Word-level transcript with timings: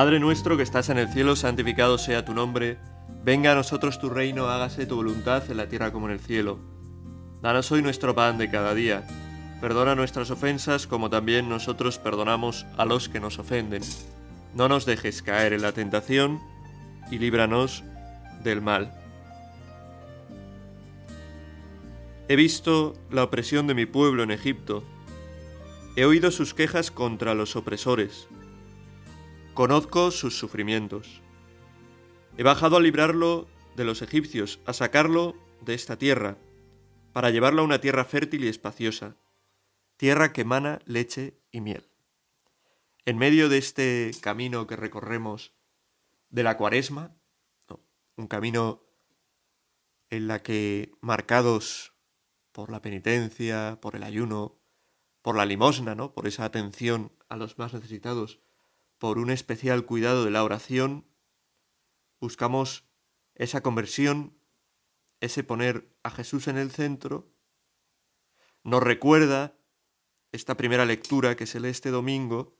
Padre 0.00 0.18
nuestro 0.18 0.56
que 0.56 0.62
estás 0.62 0.88
en 0.88 0.96
el 0.96 1.08
cielo, 1.08 1.36
santificado 1.36 1.98
sea 1.98 2.24
tu 2.24 2.32
nombre. 2.32 2.78
Venga 3.22 3.52
a 3.52 3.54
nosotros 3.54 4.00
tu 4.00 4.08
reino, 4.08 4.48
hágase 4.48 4.86
tu 4.86 4.96
voluntad 4.96 5.42
en 5.50 5.58
la 5.58 5.68
tierra 5.68 5.92
como 5.92 6.06
en 6.06 6.14
el 6.14 6.20
cielo. 6.20 6.58
Danos 7.42 7.70
hoy 7.70 7.82
nuestro 7.82 8.14
pan 8.14 8.38
de 8.38 8.50
cada 8.50 8.72
día. 8.72 9.06
Perdona 9.60 9.94
nuestras 9.94 10.30
ofensas 10.30 10.86
como 10.86 11.10
también 11.10 11.50
nosotros 11.50 11.98
perdonamos 11.98 12.64
a 12.78 12.86
los 12.86 13.10
que 13.10 13.20
nos 13.20 13.38
ofenden. 13.38 13.82
No 14.54 14.70
nos 14.70 14.86
dejes 14.86 15.20
caer 15.20 15.52
en 15.52 15.60
la 15.60 15.72
tentación 15.72 16.40
y 17.10 17.18
líbranos 17.18 17.84
del 18.42 18.62
mal. 18.62 18.94
He 22.26 22.36
visto 22.36 22.94
la 23.10 23.24
opresión 23.24 23.66
de 23.66 23.74
mi 23.74 23.84
pueblo 23.84 24.22
en 24.22 24.30
Egipto. 24.30 24.82
He 25.94 26.06
oído 26.06 26.30
sus 26.30 26.54
quejas 26.54 26.90
contra 26.90 27.34
los 27.34 27.54
opresores. 27.54 28.28
Conozco 29.54 30.12
sus 30.12 30.38
sufrimientos. 30.38 31.22
He 32.38 32.44
bajado 32.44 32.76
a 32.76 32.80
librarlo 32.80 33.48
de 33.74 33.84
los 33.84 34.00
egipcios, 34.00 34.60
a 34.64 34.72
sacarlo 34.72 35.34
de 35.60 35.74
esta 35.74 35.96
tierra, 35.96 36.38
para 37.12 37.30
llevarlo 37.30 37.62
a 37.62 37.64
una 37.64 37.80
tierra 37.80 38.04
fértil 38.04 38.44
y 38.44 38.48
espaciosa, 38.48 39.16
tierra 39.96 40.32
que 40.32 40.42
emana 40.42 40.78
leche 40.86 41.34
y 41.50 41.60
miel. 41.60 41.88
En 43.04 43.18
medio 43.18 43.48
de 43.48 43.58
este 43.58 44.12
camino 44.22 44.68
que 44.68 44.76
recorremos 44.76 45.52
de 46.28 46.44
la 46.44 46.56
cuaresma, 46.56 47.16
un 48.16 48.28
camino 48.28 48.82
en 50.10 50.28
la 50.28 50.42
que 50.42 50.92
marcados 51.00 51.92
por 52.52 52.70
la 52.70 52.82
penitencia, 52.82 53.78
por 53.82 53.96
el 53.96 54.04
ayuno, 54.04 54.60
por 55.22 55.36
la 55.36 55.44
limosna, 55.44 55.94
¿no? 55.96 56.12
Por 56.12 56.28
esa 56.28 56.44
atención 56.44 57.12
a 57.28 57.36
los 57.36 57.58
más 57.58 57.74
necesitados, 57.74 58.40
por 59.00 59.18
un 59.18 59.30
especial 59.30 59.86
cuidado 59.86 60.26
de 60.26 60.30
la 60.30 60.44
oración, 60.44 61.06
buscamos 62.20 62.84
esa 63.34 63.62
conversión, 63.62 64.38
ese 65.20 65.42
poner 65.42 65.90
a 66.02 66.10
Jesús 66.10 66.48
en 66.48 66.58
el 66.58 66.70
centro, 66.70 67.32
nos 68.62 68.82
recuerda 68.82 69.56
esta 70.32 70.58
primera 70.58 70.84
lectura 70.84 71.34
que 71.34 71.46
se 71.46 71.60
lee 71.60 71.70
este 71.70 71.90
domingo, 71.90 72.54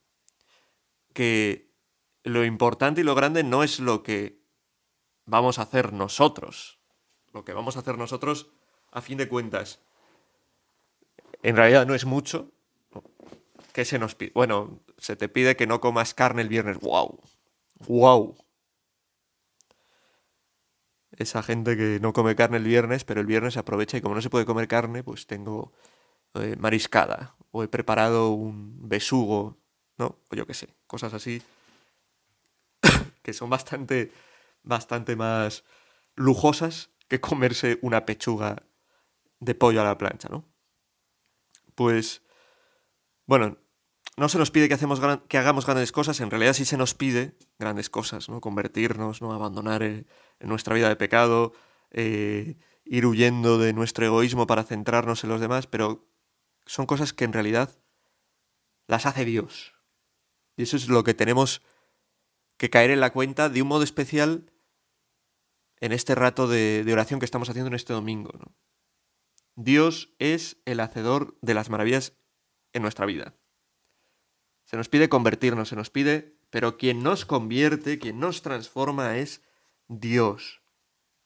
que 1.12 1.74
lo 2.24 2.47
importante 2.47 3.02
y 3.02 3.04
lo 3.04 3.14
grande 3.14 3.44
no 3.44 3.62
es 3.62 3.78
lo 3.78 4.02
que 4.02 4.42
vamos 5.27 5.58
a 5.58 5.62
hacer 5.62 5.92
nosotros. 5.92 6.80
Lo 7.34 7.44
que 7.44 7.52
vamos 7.52 7.77
a 7.77 7.80
hacer 7.80 7.98
nosotros 7.98 8.50
a 8.91 9.02
fin 9.02 9.19
de 9.19 9.28
cuentas, 9.28 9.78
en 11.42 11.54
realidad 11.54 11.86
no 11.86 11.94
es 11.94 12.06
mucho. 12.06 12.50
¿Qué 13.72 13.84
se 13.84 13.98
nos 13.98 14.14
pide? 14.14 14.32
Bueno, 14.34 14.80
se 14.98 15.16
te 15.16 15.28
pide 15.28 15.56
que 15.56 15.66
no 15.66 15.80
comas 15.80 16.14
carne 16.14 16.42
el 16.42 16.48
viernes. 16.48 16.78
¡Wow! 16.80 17.20
¡Wow! 17.86 18.36
Esa 21.12 21.42
gente 21.42 21.76
que 21.76 21.98
no 22.00 22.12
come 22.12 22.34
carne 22.34 22.56
el 22.56 22.64
viernes, 22.64 23.04
pero 23.04 23.20
el 23.20 23.26
viernes 23.26 23.56
aprovecha 23.56 23.96
y 23.96 24.00
como 24.00 24.14
no 24.14 24.22
se 24.22 24.30
puede 24.30 24.46
comer 24.46 24.68
carne, 24.68 25.02
pues 25.02 25.26
tengo 25.26 25.72
eh, 26.34 26.56
mariscada 26.58 27.36
o 27.50 27.62
he 27.62 27.68
preparado 27.68 28.30
un 28.30 28.88
besugo, 28.88 29.58
¿no? 29.98 30.18
O 30.30 30.36
yo 30.36 30.46
qué 30.46 30.54
sé, 30.54 30.74
cosas 30.86 31.12
así 31.12 31.42
que 33.22 33.32
son 33.32 33.50
bastante, 33.50 34.12
bastante 34.62 35.16
más 35.16 35.64
lujosas 36.14 36.91
que 37.08 37.20
comerse 37.20 37.78
una 37.82 38.06
pechuga 38.06 38.62
de 39.41 39.54
pollo 39.54 39.81
a 39.81 39.84
la 39.84 39.98
plancha, 39.98 40.28
¿no? 40.28 40.44
Pues, 41.75 42.22
bueno, 43.30 43.58
no 44.16 44.28
se 44.28 44.38
nos 44.38 44.50
pide 44.50 44.68
que, 44.68 45.38
hagamos 45.38 45.64
grandes 45.64 45.92
cosas, 45.92 46.18
en 46.18 46.32
realidad 46.32 46.52
sí 46.52 46.64
se 46.64 46.76
nos 46.76 46.94
pide 46.94 47.36
grandes 47.60 47.88
cosas, 47.88 48.28
¿no? 48.28 48.41
Convertirnos, 48.41 49.22
¿no? 49.22 49.32
Abandonar 49.32 49.84
eh, 49.84 50.04
nuestra 50.41 50.74
vida 50.74 50.88
de 50.88 50.96
pecado, 50.96 51.52
eh, 51.92 52.56
ir 52.84 53.06
huyendo 53.06 53.56
de 53.58 53.72
nuestro 53.72 54.04
egoísmo 54.04 54.48
para 54.48 54.64
centrarnos 54.64 55.22
en 55.22 55.30
los 55.30 55.40
demás, 55.40 55.69
pero 55.69 56.08
son 56.66 56.86
cosas 56.86 57.12
que 57.12 57.22
en 57.22 57.32
realidad 57.32 57.70
las 58.88 59.06
hace 59.06 59.24
Dios. 59.24 59.74
Y 60.56 60.64
eso 60.64 60.76
es 60.76 60.88
lo 60.88 61.04
que 61.04 61.14
tenemos 61.14 61.62
que 62.56 62.69
caer 62.69 62.90
en 62.90 62.98
la 62.98 63.12
cuenta 63.12 63.48
de 63.48 63.62
un 63.62 63.69
modo 63.69 63.84
especial 63.84 64.50
en 65.78 65.92
este 65.92 66.16
rato 66.16 66.48
de, 66.48 66.84
oración 66.92 67.20
que 67.20 67.26
estamos 67.26 67.48
haciendo 67.48 67.69
en 67.69 67.74
este 67.74 67.92
domingo. 67.92 68.32
Dios 69.54 70.16
es 70.19 70.56
el 70.64 70.80
hacedor 70.80 71.38
de 71.42 71.54
las 71.54 71.70
maravillas 71.70 72.14
en 72.72 72.82
nuestra 72.82 73.06
vida. 73.06 73.34
Se 74.64 74.76
nos 74.76 74.88
pide 74.88 75.08
convertirnos, 75.08 75.69
se 75.69 75.76
nos 75.76 75.91
pide, 75.91 76.38
pero 76.50 76.76
quien 76.76 77.03
nos 77.03 77.25
convierte, 77.25 77.98
quien 77.98 78.20
nos 78.20 78.42
transforma 78.42 79.16
es 79.19 79.42
Dios. 79.88 80.62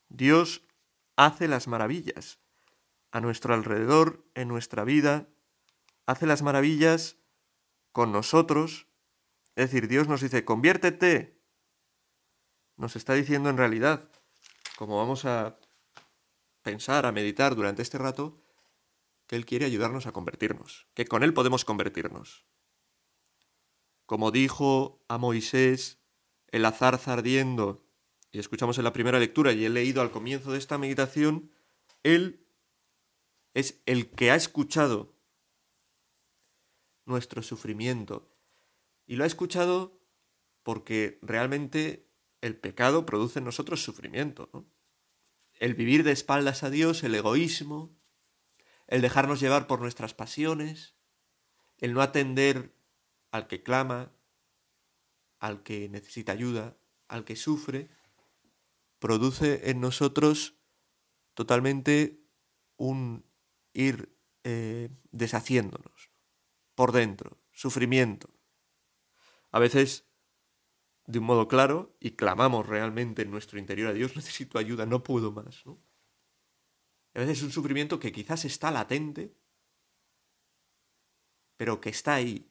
Dios 0.09 0.62
hace 1.16 1.49
las 1.49 1.69
maravillas 1.69 2.38
a 3.10 3.21
nuestro 3.21 3.55
alrededor, 3.55 4.25
en 4.34 4.49
nuestra 4.49 4.84
vida, 4.84 5.28
hace 6.06 6.27
las 6.27 6.43
maravillas 6.43 7.16
con 7.93 8.12
nosotros. 8.12 8.88
Es 9.55 9.71
decir, 9.71 9.88
Dios 9.88 10.09
nos 10.09 10.21
dice, 10.21 10.44
conviértete. 10.44 11.41
Nos 12.76 12.97
está 12.97 13.15
diciendo 13.15 13.50
en 13.50 13.56
realidad, 13.56 14.11
como 14.76 14.97
vamos 14.97 15.25
a 15.26 15.59
pensar, 16.62 17.06
a 17.06 17.12
meditar 17.12 17.55
durante 17.55 17.82
este 17.82 17.99
rato, 17.99 18.34
que 19.27 19.37
Él 19.37 19.47
quiere 19.47 19.65
ayudarnos 19.65 20.07
a 20.07 20.12
convertirnos, 20.12 20.87
que 20.95 21.07
con 21.07 21.23
Él 21.23 21.35
podemos 21.35 21.65
convertirnos. 21.65 22.47
Como 24.07 24.31
dijo 24.31 25.05
a 25.09 25.19
Moisés 25.19 25.99
el 26.49 26.65
azar 26.65 27.01
ardiendo, 27.07 27.85
y 28.31 28.39
escuchamos 28.39 28.79
en 28.79 28.85
la 28.85 28.93
primera 28.93 29.19
lectura 29.19 29.53
y 29.53 29.65
he 29.65 29.71
leído 29.71 30.03
al 30.03 30.11
comienzo 30.11 30.53
de 30.53 30.59
esta 30.59 30.77
meditación, 30.77 31.51
Él 32.03 32.47
es 33.55 33.81
el 33.87 34.11
que 34.11 34.31
ha 34.31 34.35
escuchado 34.35 35.15
nuestro 37.06 37.43
sufrimiento. 37.43 38.31
Y 39.06 39.17
lo 39.17 39.25
ha 39.25 39.27
escuchado 39.27 40.01
porque 40.62 41.19
realmente 41.23 42.11
el 42.41 42.56
pecado 42.56 43.06
produce 43.06 43.39
en 43.39 43.45
nosotros 43.45 43.83
sufrimiento. 43.83 44.67
el 45.61 45.75
vivir 45.75 46.03
de 46.03 46.11
espaldas 46.11 46.65
a 46.65 46.71
Dios, 46.71 47.05
el 47.05 47.15
egoísmo, 47.15 47.97
el 48.87 49.03
dejarnos 49.03 49.41
llevar 49.41 49.67
por 49.67 49.81
nuestras 49.81 50.15
pasiones, 50.15 50.95
el 51.78 51.93
no 51.93 52.03
atender 52.03 52.75
al 53.31 53.47
que 53.47 53.62
clama, 53.62 54.12
al 55.39 55.62
que 55.62 55.89
necesita 55.89 56.33
ayuda, 56.33 56.77
al 57.09 57.25
que 57.25 57.37
sufre, 57.37 57.89
produce 58.99 59.71
en 59.71 59.81
nosotros 59.81 60.55
totalmente 61.34 62.25
un 62.77 63.25
ir 63.73 64.17
eh, 64.44 64.89
deshaciéndonos 65.11 66.11
por 66.75 66.93
dentro, 66.93 67.39
sufrimiento. 67.53 68.31
A 69.50 69.59
veces 69.59 70.06
de 71.06 71.19
un 71.19 71.27
modo 71.27 71.49
claro 71.49 71.97
y 72.00 72.12
clamamos 72.12 72.67
realmente 72.67 73.23
en 73.23 73.31
nuestro 73.31 73.59
interior 73.59 73.89
a 73.89 73.93
Dios, 73.93 74.17
necesito 74.17 74.59
ayuda, 74.59 74.87
no 74.87 75.03
puedo 75.03 75.33
más. 75.33 75.65
¿no? 75.67 75.78
A 77.14 77.20
veces 77.20 77.38
es 77.38 77.44
un 77.44 77.52
sufrimiento 77.52 78.00
que 78.00 78.12
quizás 78.12 78.44
está 78.44 78.70
latente, 78.70 79.34
pero 81.56 81.80
que 81.80 81.91
está 81.91 82.14
ahí. 82.14 82.50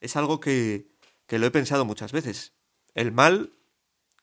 Es 0.00 0.16
algo 0.16 0.40
que, 0.40 0.92
que 1.26 1.38
lo 1.38 1.46
he 1.46 1.50
pensado 1.50 1.84
muchas 1.84 2.12
veces. 2.12 2.54
El 2.94 3.12
mal, 3.12 3.58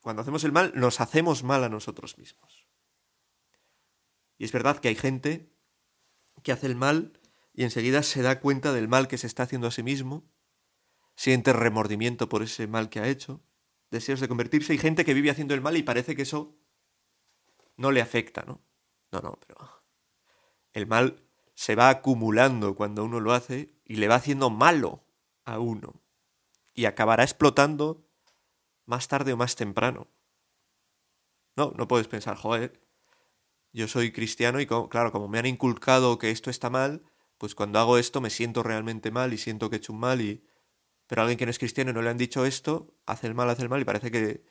cuando 0.02 0.22
hacemos 0.22 0.44
el 0.44 0.52
mal, 0.52 0.72
nos 0.76 1.02
hacemos 1.02 1.44
mal 1.44 1.64
a 1.64 1.70
nosotros 1.70 2.18
mismos. 2.18 2.68
Y 4.38 4.46
es 4.46 4.52
verdad 4.52 4.80
que 4.80 4.88
hay 4.88 4.96
gente 4.96 5.54
que 6.44 6.54
hace 6.54 6.68
el 6.68 6.76
mal 6.76 7.20
y 7.54 7.64
enseguida 7.64 8.04
se 8.04 8.22
da 8.22 8.40
cuenta 8.40 8.72
del 8.72 8.88
mal 8.88 9.08
que 9.08 9.18
se 9.18 9.28
está 9.28 9.44
haciendo 9.44 9.68
a 9.68 9.72
sí 9.72 9.84
mismo 9.84 10.30
siente 11.20 11.52
remordimiento 11.52 12.30
por 12.30 12.44
ese 12.44 12.66
mal 12.68 12.90
que 12.90 13.02
ha 13.02 13.10
hecho, 13.10 13.44
deseos 13.92 14.22
de 14.22 14.30
convertirse. 14.30 14.72
Hay 14.72 14.80
gente 14.80 15.04
que 15.04 15.14
vive 15.14 15.30
haciendo 15.30 15.54
el 15.54 15.60
mal 15.60 15.76
y 15.76 15.84
parece 15.84 16.16
que 16.16 16.22
eso 16.22 16.58
no 17.80 17.92
le 17.92 18.02
afecta, 18.02 18.44
¿no? 18.46 18.62
No, 19.12 19.22
no, 19.22 19.40
pero 19.48 19.58
el 20.74 20.86
mal 20.86 21.24
se 21.56 21.76
va 21.76 21.90
acumulando 21.90 22.76
cuando 22.76 23.06
uno 23.06 23.22
lo 23.22 23.32
hace 23.32 23.74
y 23.86 23.96
le 23.96 24.10
va 24.10 24.16
haciendo 24.16 24.50
malo 24.50 25.06
a 25.46 25.60
uno. 25.60 26.02
Y 26.74 26.86
acabará 26.86 27.24
explotando 27.24 28.06
más 28.86 29.08
tarde 29.08 29.32
o 29.34 29.38
más 29.38 29.56
temprano. 29.56 30.08
No, 31.56 31.72
no 31.78 31.88
puedes 31.88 32.08
pensar, 32.08 32.36
joder, 32.36 32.86
yo 33.72 33.88
soy 33.88 34.12
cristiano 34.12 34.60
y 34.60 34.68
claro, 34.68 35.12
como 35.12 35.30
me 35.30 35.40
han 35.40 35.46
inculcado 35.46 36.18
que 36.18 36.32
esto 36.32 36.50
está 36.50 36.70
mal, 36.70 37.04
pues 37.38 37.56
cuando 37.56 37.80
hago 37.80 37.98
esto 37.98 38.20
me 38.20 38.30
siento 38.30 38.62
realmente 38.62 39.10
mal 39.10 39.32
y 39.32 39.38
siento 39.38 39.70
que 39.70 39.78
he 39.78 39.80
hecho 39.80 39.94
un 39.94 40.00
mal 40.00 40.20
y, 40.20 40.46
pero 41.08 41.22
alguien 41.22 41.38
que 41.38 41.46
no 41.46 41.52
es 41.52 41.60
cristiano 41.60 41.92
y 41.92 41.94
no 41.94 42.02
le 42.02 42.10
han 42.10 42.18
dicho 42.18 42.46
esto, 42.46 42.94
hace 43.06 43.28
el 43.28 43.36
mal, 43.36 43.50
hace 43.50 43.64
el 43.64 43.70
mal 43.70 43.82
y 43.82 43.86
parece 43.86 44.12
que 44.12 44.44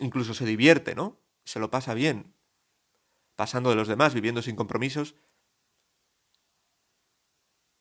incluso 0.00 0.34
se 0.34 0.44
divierte, 0.44 0.96
¿no? 0.96 1.23
Se 1.44 1.60
lo 1.60 1.70
pasa 1.70 1.94
bien, 1.94 2.34
pasando 3.36 3.70
de 3.70 3.76
los 3.76 3.88
demás, 3.88 4.14
viviendo 4.14 4.42
sin 4.42 4.56
compromisos. 4.56 5.14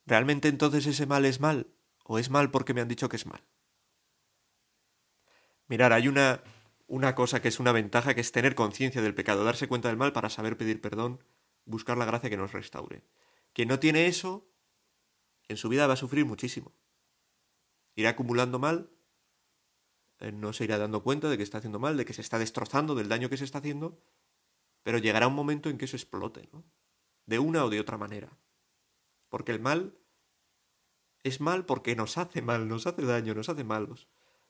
¿Realmente 0.06 0.48
entonces 0.48 0.86
ese 0.86 1.06
mal 1.06 1.26
es 1.26 1.40
mal? 1.40 1.68
¿O 2.04 2.20
es 2.20 2.30
mal 2.30 2.52
porque 2.52 2.74
me 2.74 2.82
han 2.82 2.88
dicho 2.88 3.10
que 3.10 3.16
es 3.16 3.26
mal? 3.26 3.42
Mirar, 5.68 5.94
hay 5.94 6.08
una, 6.08 6.44
una 6.88 7.16
cosa 7.16 7.42
que 7.42 7.48
es 7.48 7.60
una 7.60 7.72
ventaja, 7.72 8.14
que 8.14 8.22
es 8.22 8.32
tener 8.32 8.56
conciencia 8.56 9.02
del 9.02 9.16
pecado, 9.16 9.44
darse 9.44 9.68
cuenta 9.68 9.88
del 9.88 9.98
mal 9.98 10.12
para 10.12 10.30
saber 10.30 10.58
pedir 10.58 10.82
perdón, 10.82 11.24
buscar 11.66 11.98
la 11.98 12.06
gracia 12.06 12.30
que 12.30 12.38
nos 12.38 12.52
restaure. 12.52 13.04
Quien 13.54 13.70
no 13.70 13.80
tiene 13.80 14.08
eso, 14.08 14.46
en 15.48 15.58
su 15.58 15.70
vida 15.70 15.88
va 15.88 15.94
a 15.94 15.98
sufrir 15.98 16.26
muchísimo. 16.26 16.74
Irá 17.96 18.10
acumulando 18.10 18.60
mal, 18.60 18.90
no 20.32 20.54
se 20.54 20.64
irá 20.64 20.78
dando 20.78 21.04
cuenta 21.04 21.30
de 21.30 21.38
que 21.38 21.44
está 21.44 21.58
haciendo 21.58 21.80
mal, 21.80 21.98
de 21.98 22.06
que 22.06 22.14
se 22.14 22.22
está 22.22 22.40
destrozando, 22.40 22.96
del 22.96 23.10
daño 23.10 23.30
que 23.30 23.38
se 23.38 23.44
está 23.44 23.58
haciendo, 23.58 24.00
pero 24.84 24.98
llegará 24.98 25.28
un 25.28 25.36
momento 25.36 25.70
en 25.70 25.78
que 25.78 25.86
eso 25.86 25.98
explote, 25.98 26.50
¿no? 26.52 26.64
De 27.26 27.40
una 27.40 27.66
o 27.66 27.70
de 27.70 27.80
otra 27.80 27.98
manera. 27.98 28.38
Porque 29.30 29.52
el 29.52 29.60
mal 29.60 29.98
es 31.24 31.40
mal 31.40 31.66
porque 31.66 31.96
nos 31.96 32.18
hace 32.18 32.42
mal, 32.42 32.68
nos 32.68 32.86
hace 32.86 33.02
daño, 33.04 33.34
nos 33.34 33.50
hace 33.50 33.64
malos. 33.64 34.08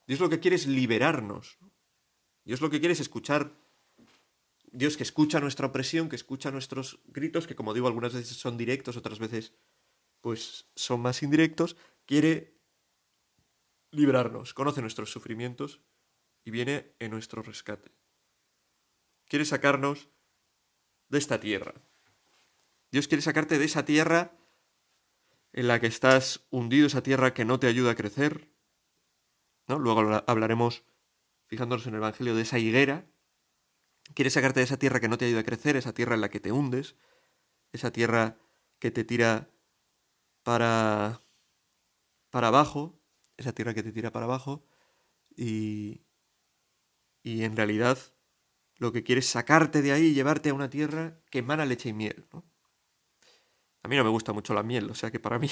Dios 0.08 0.20
lo 0.20 0.30
que 0.30 0.40
quiere 0.40 0.56
es 0.56 0.68
liberarnos. 0.68 1.58
Dios 2.44 2.62
lo 2.62 2.70
que 2.70 2.80
quiere 2.80 2.94
es 2.94 3.00
escuchar. 3.00 3.56
Dios 4.72 4.98
que 4.98 5.04
escucha 5.04 5.40
nuestra 5.40 5.68
opresión, 5.68 6.10
que 6.10 6.16
escucha 6.16 6.52
nuestros 6.52 7.00
gritos, 7.06 7.46
que 7.46 7.56
como 7.56 7.74
digo 7.74 7.88
algunas 7.88 8.14
veces 8.14 8.36
son 8.36 8.58
directos, 8.58 8.98
otras 8.98 9.20
veces 9.20 9.54
pues 10.20 10.68
son 10.76 11.02
más 11.02 11.22
indirectos, 11.22 11.76
quiere 12.06 12.63
librarnos, 13.94 14.54
conoce 14.54 14.82
nuestros 14.82 15.12
sufrimientos 15.12 15.82
y 16.44 16.52
viene 16.52 16.96
en 17.00 17.12
nuestro 17.12 17.42
rescate. 17.42 17.92
Quiere 19.28 19.46
sacarnos 19.46 20.10
de 21.10 21.18
esta 21.18 21.40
tierra. 21.40 21.74
Dios 22.92 23.08
quiere 23.08 23.22
sacarte 23.22 23.58
de 23.58 23.66
esa 23.66 23.86
tierra 23.86 24.38
en 25.54 25.68
la 25.68 25.80
que 25.80 25.88
estás 25.88 26.46
hundido, 26.50 26.88
esa 26.88 27.04
tierra 27.04 27.34
que 27.34 27.46
no 27.46 27.60
te 27.60 27.68
ayuda 27.68 27.92
a 27.92 27.96
crecer. 27.96 28.50
¿no? 29.68 29.80
Luego 29.80 30.24
hablaremos, 30.28 30.84
fijándonos 31.48 31.86
en 31.88 31.94
el 31.94 32.00
Evangelio, 32.00 32.36
de 32.36 32.42
esa 32.42 32.60
higuera. 32.60 33.06
Quiere 34.16 34.32
sacarte 34.32 34.60
de 34.60 34.66
esa 34.66 34.78
tierra 34.78 35.00
que 35.00 35.08
no 35.08 35.18
te 35.18 35.26
ayuda 35.26 35.42
a 35.42 35.46
crecer, 35.46 35.76
esa 35.76 35.94
tierra 35.94 36.16
en 36.16 36.22
la 36.22 36.30
que 36.30 36.40
te 36.40 36.52
hundes, 36.52 36.96
esa 37.72 37.92
tierra 37.92 38.38
que 38.80 38.92
te 38.92 39.04
tira 39.04 39.50
para, 40.44 41.22
para 42.30 42.50
abajo, 42.50 43.00
esa 43.38 43.54
tierra 43.54 43.74
que 43.74 43.84
te 43.84 43.92
tira 43.92 44.12
para 44.12 44.26
abajo, 44.26 44.66
y, 45.36 46.02
y 47.24 47.44
en 47.44 47.56
realidad 47.56 47.98
lo 48.78 48.92
que 48.92 49.04
quiere 49.04 49.20
es 49.20 49.30
sacarte 49.30 49.82
de 49.82 49.92
ahí 49.92 50.08
y 50.08 50.14
llevarte 50.14 50.50
a 50.50 50.54
una 50.54 50.70
tierra 50.70 51.20
que 51.30 51.40
emana 51.40 51.66
leche 51.66 51.90
y 51.90 51.94
miel. 51.94 52.26
¿no? 52.34 52.44
A 53.82 53.88
mí 53.88 53.96
no 53.96 54.04
me 54.04 54.10
gusta 54.10 54.34
mucho 54.34 54.54
la 54.54 54.64
miel, 54.64 54.90
o 54.90 54.96
sea 54.96 55.12
que 55.12 55.20
para 55.20 55.40
mí 55.40 55.50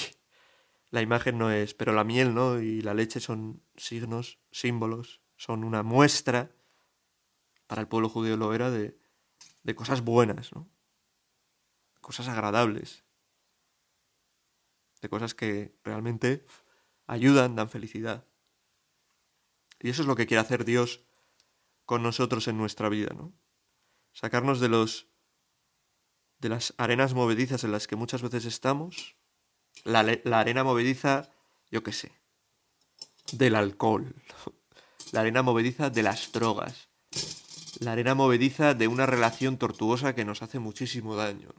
la 0.90 1.02
imagen 1.02 1.38
no 1.38 1.50
es, 1.50 1.74
pero 1.74 1.92
la 1.92 2.04
miel 2.04 2.34
¿no? 2.34 2.60
y 2.60 2.82
la 2.82 2.94
leche 2.94 3.20
son 3.20 3.62
signos, 3.76 4.38
símbolos, 4.50 5.22
son 5.36 5.64
una 5.64 5.82
muestra, 5.82 6.54
para 7.66 7.80
el 7.80 7.88
pueblo 7.88 8.08
judío 8.08 8.36
lo 8.36 8.52
era, 8.52 8.70
de, 8.70 8.98
de 9.62 9.74
cosas 9.74 10.02
buenas, 10.02 10.52
¿no? 10.52 10.68
cosas 12.02 12.28
agradables, 12.28 13.04
de 15.00 15.08
cosas 15.08 15.34
que 15.34 15.74
realmente 15.82 16.44
ayudan, 17.12 17.56
dan 17.56 17.68
felicidad. 17.68 18.24
Y 19.80 19.90
eso 19.90 20.02
es 20.02 20.08
lo 20.08 20.16
que 20.16 20.26
quiere 20.26 20.40
hacer 20.40 20.64
Dios 20.64 21.00
con 21.84 22.02
nosotros 22.02 22.48
en 22.48 22.56
nuestra 22.56 22.88
vida, 22.88 23.12
¿no? 23.14 23.32
Sacarnos 24.12 24.60
de 24.60 24.68
los 24.68 25.08
de 26.38 26.48
las 26.48 26.74
arenas 26.76 27.14
movedizas 27.14 27.62
en 27.62 27.70
las 27.70 27.86
que 27.86 27.94
muchas 27.94 28.20
veces 28.20 28.46
estamos, 28.46 29.14
la, 29.84 30.02
la 30.24 30.40
arena 30.40 30.64
movediza, 30.64 31.30
yo 31.70 31.84
qué 31.84 31.92
sé, 31.92 32.10
del 33.32 33.54
alcohol, 33.54 34.16
la 35.12 35.20
arena 35.20 35.42
movediza 35.42 35.88
de 35.88 36.02
las 36.02 36.32
drogas, 36.32 36.88
la 37.78 37.92
arena 37.92 38.16
movediza 38.16 38.74
de 38.74 38.88
una 38.88 39.06
relación 39.06 39.56
tortuosa 39.56 40.16
que 40.16 40.24
nos 40.24 40.42
hace 40.42 40.58
muchísimo 40.58 41.14
daño, 41.14 41.54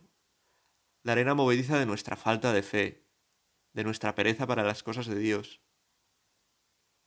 la 1.03 1.13
arena 1.13 1.33
movediza 1.33 1.79
de 1.79 1.85
nuestra 1.85 2.17
falta 2.17 2.51
de 2.51 2.63
fe, 2.63 3.02
de 3.73 3.83
nuestra 3.83 4.15
pereza 4.15 4.47
para 4.47 4.63
las 4.63 4.83
cosas 4.83 5.07
de 5.07 5.17
Dios, 5.17 5.61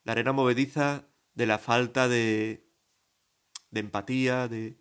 la 0.05 0.13
arena 0.13 0.33
movediza 0.33 1.09
de 1.35 1.47
la 1.47 1.59
falta 1.59 2.09
de, 2.09 2.71
de 3.71 3.81
empatía, 3.81 4.49
de 4.49 4.79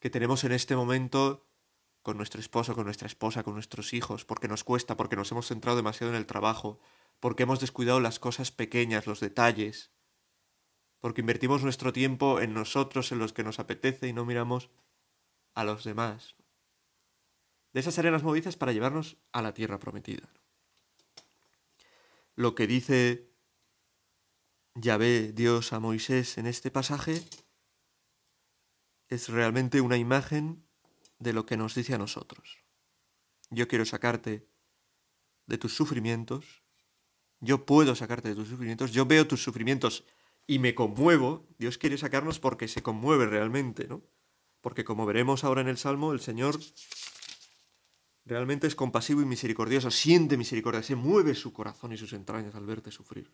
que 0.00 0.10
tenemos 0.10 0.44
en 0.44 0.52
este 0.52 0.76
momento 0.76 1.48
con 2.02 2.16
nuestro 2.16 2.40
esposo, 2.40 2.74
con 2.74 2.84
nuestra 2.84 3.06
esposa, 3.06 3.42
con 3.42 3.54
nuestros 3.54 3.92
hijos, 3.92 4.24
porque 4.24 4.48
nos 4.48 4.64
cuesta, 4.64 4.96
porque 4.96 5.16
nos 5.16 5.30
hemos 5.32 5.48
centrado 5.48 5.76
demasiado 5.76 6.12
en 6.12 6.18
el 6.18 6.26
trabajo, 6.26 6.80
porque 7.20 7.42
hemos 7.42 7.60
descuidado 7.60 8.00
las 8.00 8.18
cosas 8.18 8.50
pequeñas, 8.50 9.06
los 9.06 9.20
detalles, 9.20 9.92
porque 11.00 11.20
invertimos 11.20 11.62
nuestro 11.62 11.92
tiempo 11.92 12.40
en 12.40 12.54
nosotros, 12.54 13.12
en 13.12 13.18
los 13.18 13.32
que 13.32 13.44
nos 13.44 13.58
apetece 13.58 14.08
y 14.08 14.12
no 14.12 14.24
miramos 14.24 14.70
a 15.54 15.64
los 15.64 15.84
demás. 15.84 16.36
De 17.72 17.80
esas 17.80 17.98
arenas 17.98 18.22
movidas 18.22 18.56
para 18.56 18.72
llevarnos 18.72 19.18
a 19.32 19.42
la 19.42 19.54
tierra 19.54 19.78
prometida. 19.78 20.28
Lo 22.38 22.54
que 22.54 22.68
dice 22.68 23.32
Yahvé, 24.76 25.32
Dios 25.32 25.72
a 25.72 25.80
Moisés 25.80 26.38
en 26.38 26.46
este 26.46 26.70
pasaje, 26.70 27.20
es 29.08 29.28
realmente 29.28 29.80
una 29.80 29.96
imagen 29.96 30.64
de 31.18 31.32
lo 31.32 31.46
que 31.46 31.56
nos 31.56 31.74
dice 31.74 31.94
a 31.94 31.98
nosotros. 31.98 32.58
Yo 33.50 33.66
quiero 33.66 33.84
sacarte 33.84 34.48
de 35.46 35.58
tus 35.58 35.74
sufrimientos, 35.74 36.62
yo 37.40 37.66
puedo 37.66 37.96
sacarte 37.96 38.28
de 38.28 38.36
tus 38.36 38.46
sufrimientos, 38.46 38.92
yo 38.92 39.04
veo 39.04 39.26
tus 39.26 39.42
sufrimientos 39.42 40.04
y 40.46 40.60
me 40.60 40.76
conmuevo, 40.76 41.44
Dios 41.58 41.76
quiere 41.76 41.98
sacarnos 41.98 42.38
porque 42.38 42.68
se 42.68 42.84
conmueve 42.84 43.26
realmente, 43.26 43.88
¿no? 43.88 44.04
Porque 44.60 44.84
como 44.84 45.06
veremos 45.06 45.42
ahora 45.42 45.62
en 45.62 45.68
el 45.68 45.76
Salmo, 45.76 46.12
el 46.12 46.20
Señor 46.20 46.56
realmente 48.28 48.66
es 48.66 48.74
compasivo 48.74 49.20
y 49.22 49.26
misericordioso, 49.26 49.90
siente 49.90 50.36
misericordia, 50.36 50.82
se 50.82 50.94
mueve 50.94 51.34
su 51.34 51.52
corazón 51.52 51.92
y 51.92 51.96
sus 51.96 52.12
entrañas 52.12 52.54
al 52.54 52.66
verte 52.66 52.92
sufrir. 52.92 53.32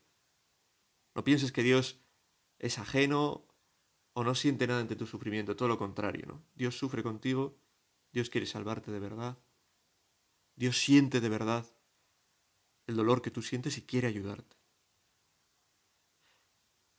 No 1.15 1.25
pienses 1.25 1.53
que 1.53 1.63
Dios 1.63 2.01
es 2.59 2.79
ajeno 2.79 3.47
o 4.15 4.25
no 4.25 4.35
siente 4.35 4.67
nada 4.67 4.81
ante 4.81 4.97
tu 4.97 5.07
sufrimiento, 5.07 5.57
todo 5.57 5.69
lo 5.69 5.79
contrario, 5.79 6.25
¿no? 6.27 6.45
Dios 6.55 6.79
sufre 6.79 7.03
contigo 7.03 7.59
Dios 8.15 8.31
quiere 8.31 8.47
salvarte 8.47 8.93
de 8.93 9.01
verdad. 9.01 9.37
Dios 10.55 10.79
siente 10.79 11.21
de 11.21 11.29
verdad 11.29 11.67
el 12.87 12.95
dolor 12.95 13.21
que 13.21 13.33
tú 13.33 13.43
sientes 13.43 13.77
y 13.77 13.83
quiere 13.83 14.07
ayudarte. 14.07 14.57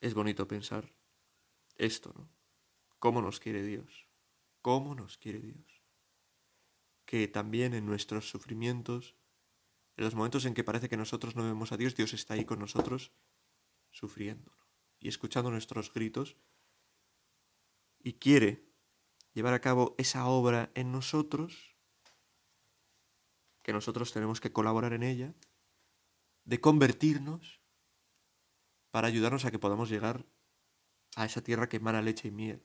Es 0.02 0.14
bonito 0.14 0.46
pensar 0.46 0.94
esto, 1.78 2.12
¿no? 2.18 2.30
¿Cómo 3.00 3.22
nos 3.22 3.40
quiere 3.40 3.64
Dios? 3.64 4.10
¿Cómo 4.62 4.94
nos 4.94 5.18
quiere 5.18 5.40
Dios? 5.40 5.75
Que 7.06 7.28
también 7.28 7.74
en 7.74 7.86
nuestros 7.86 8.30
sufrimientos, 8.30 9.16
en 9.98 10.04
los 10.04 10.16
momentos 10.16 10.46
en 10.46 10.54
que 10.54 10.64
parece 10.64 10.90
que 10.90 10.98
nosotros 10.98 11.36
no 11.36 11.44
vemos 11.44 11.72
a 11.72 11.78
Dios, 11.78 11.96
Dios 11.96 12.14
está 12.14 12.34
ahí 12.34 12.46
con 12.46 12.60
nosotros 12.60 13.12
sufriendo 13.92 14.52
y 15.00 15.08
escuchando 15.08 15.52
nuestros 15.52 15.94
gritos 15.94 16.36
y 18.00 18.14
quiere 18.14 18.66
llevar 19.34 19.54
a 19.54 19.62
cabo 19.62 19.96
esa 19.98 20.28
obra 20.28 20.72
en 20.76 20.92
nosotros, 20.92 21.76
que 23.62 23.74
nosotros 23.74 24.14
tenemos 24.14 24.40
que 24.40 24.52
colaborar 24.52 24.94
en 24.94 25.04
ella, 25.04 25.34
de 26.44 26.62
convertirnos 26.62 27.62
para 28.92 29.08
ayudarnos 29.08 29.44
a 29.46 29.52
que 29.52 29.60
podamos 29.60 29.90
llegar 29.90 30.26
a 31.16 31.26
esa 31.26 31.44
tierra 31.44 31.68
que 31.68 31.78
emana 31.78 32.02
leche 32.02 32.28
y 32.28 32.32
miel, 32.32 32.64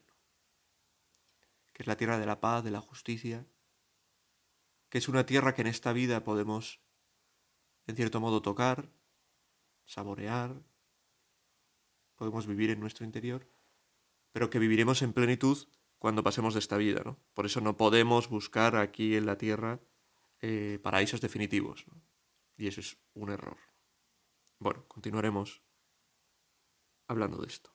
que 1.73 1.82
es 1.82 1.87
la 1.87 1.97
tierra 1.97 2.18
de 2.18 2.26
la 2.26 2.40
paz, 2.40 2.62
de 2.62 2.70
la 2.70 2.80
justicia, 2.80 3.47
que 4.90 4.99
es 4.99 5.09
una 5.09 5.25
tierra 5.25 5.54
que 5.54 5.62
en 5.62 5.68
esta 5.68 5.92
vida 5.92 6.25
podemos, 6.25 6.80
en 7.87 7.97
cierto 7.97 8.20
modo, 8.20 8.42
tocar, 8.42 8.90
saborear, 9.87 10.62
podemos 12.16 12.47
vivir 12.47 12.70
en 12.70 12.80
nuestro 12.80 13.06
interior, 13.06 13.49
pero 14.32 14.50
que 14.50 14.59
viviremos 14.59 15.00
en 15.02 15.12
plenitud 15.12 15.68
cuando 15.99 16.23
pasemos 16.23 16.54
de 16.54 16.61
esta 16.61 16.76
vida. 16.76 17.02
¿no? 17.04 17.18
Por 17.35 17.47
eso 17.47 17.61
no 17.61 17.76
podemos 17.76 18.28
buscar 18.28 18.76
aquí 18.76 19.16
en 19.16 19.26
la 19.26 19.38
tierra 19.38 19.80
eh, 20.40 20.78
paraísos 20.82 21.20
definitivos. 21.20 21.87
Y 22.56 22.66
eso 22.66 22.80
es 22.80 22.99
un 23.14 23.30
error. 23.30 23.56
Bueno, 24.59 24.85
continuaremos 24.88 25.62
hablando 27.06 27.38
de 27.38 27.47
esto. 27.47 27.73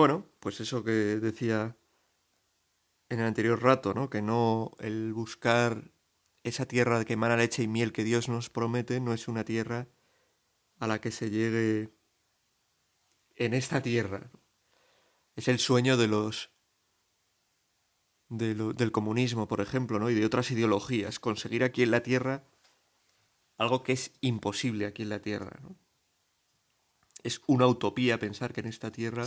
Bueno, 0.00 0.26
pues 0.40 0.60
eso 0.60 0.82
que 0.82 0.92
decía 0.92 1.76
en 3.10 3.20
el 3.20 3.26
anterior 3.26 3.62
rato, 3.62 3.92
¿no? 3.92 4.08
Que 4.08 4.22
no 4.22 4.72
el 4.78 5.12
buscar 5.12 5.92
esa 6.42 6.64
tierra 6.64 7.04
que 7.04 7.12
emana 7.12 7.36
leche 7.36 7.64
y 7.64 7.68
miel 7.68 7.92
que 7.92 8.02
Dios 8.02 8.30
nos 8.30 8.48
promete 8.48 8.98
no 8.98 9.12
es 9.12 9.28
una 9.28 9.44
tierra 9.44 9.88
a 10.78 10.86
la 10.86 11.02
que 11.02 11.10
se 11.10 11.28
llegue 11.28 11.92
en 13.36 13.52
esta 13.52 13.82
tierra. 13.82 14.30
Es 15.36 15.48
el 15.48 15.58
sueño 15.58 15.98
de 15.98 16.08
los 16.08 16.50
del 18.30 18.92
comunismo, 18.92 19.48
por 19.48 19.60
ejemplo, 19.60 19.98
¿no? 19.98 20.08
y 20.08 20.14
de 20.14 20.24
otras 20.24 20.50
ideologías, 20.50 21.20
conseguir 21.20 21.62
aquí 21.62 21.82
en 21.82 21.90
la 21.90 22.02
tierra 22.02 22.44
algo 23.58 23.82
que 23.82 23.92
es 23.92 24.12
imposible 24.22 24.86
aquí 24.86 25.02
en 25.02 25.10
la 25.10 25.20
tierra. 25.20 25.60
¿no? 25.62 25.76
Es 27.22 27.42
una 27.46 27.66
utopía 27.66 28.18
pensar 28.18 28.54
que 28.54 28.60
en 28.60 28.66
esta 28.68 28.90
tierra 28.90 29.26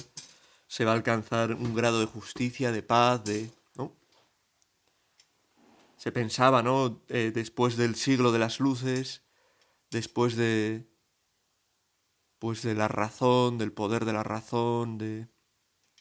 se 0.74 0.86
va 0.86 0.92
a 0.94 0.96
alcanzar 0.96 1.54
un 1.54 1.76
grado 1.76 2.00
de 2.00 2.08
justicia, 2.08 2.72
de 2.72 2.82
paz, 2.82 3.24
de... 3.24 3.52
¿no? 3.76 3.96
Se 5.98 6.12
pensaba, 6.12 6.64
¿no? 6.64 7.00
Eh, 7.10 7.32
después 7.32 7.78
del 7.78 7.94
siglo 7.94 8.32
de 8.32 8.40
las 8.40 8.60
luces, 8.60 9.22
después 9.92 10.36
de... 10.36 10.88
pues 12.40 12.64
de 12.64 12.74
la 12.74 12.88
razón, 12.88 13.60
del 13.60 13.72
poder 13.72 14.04
de 14.04 14.14
la 14.14 14.24
razón, 14.24 14.98
de 14.98 15.28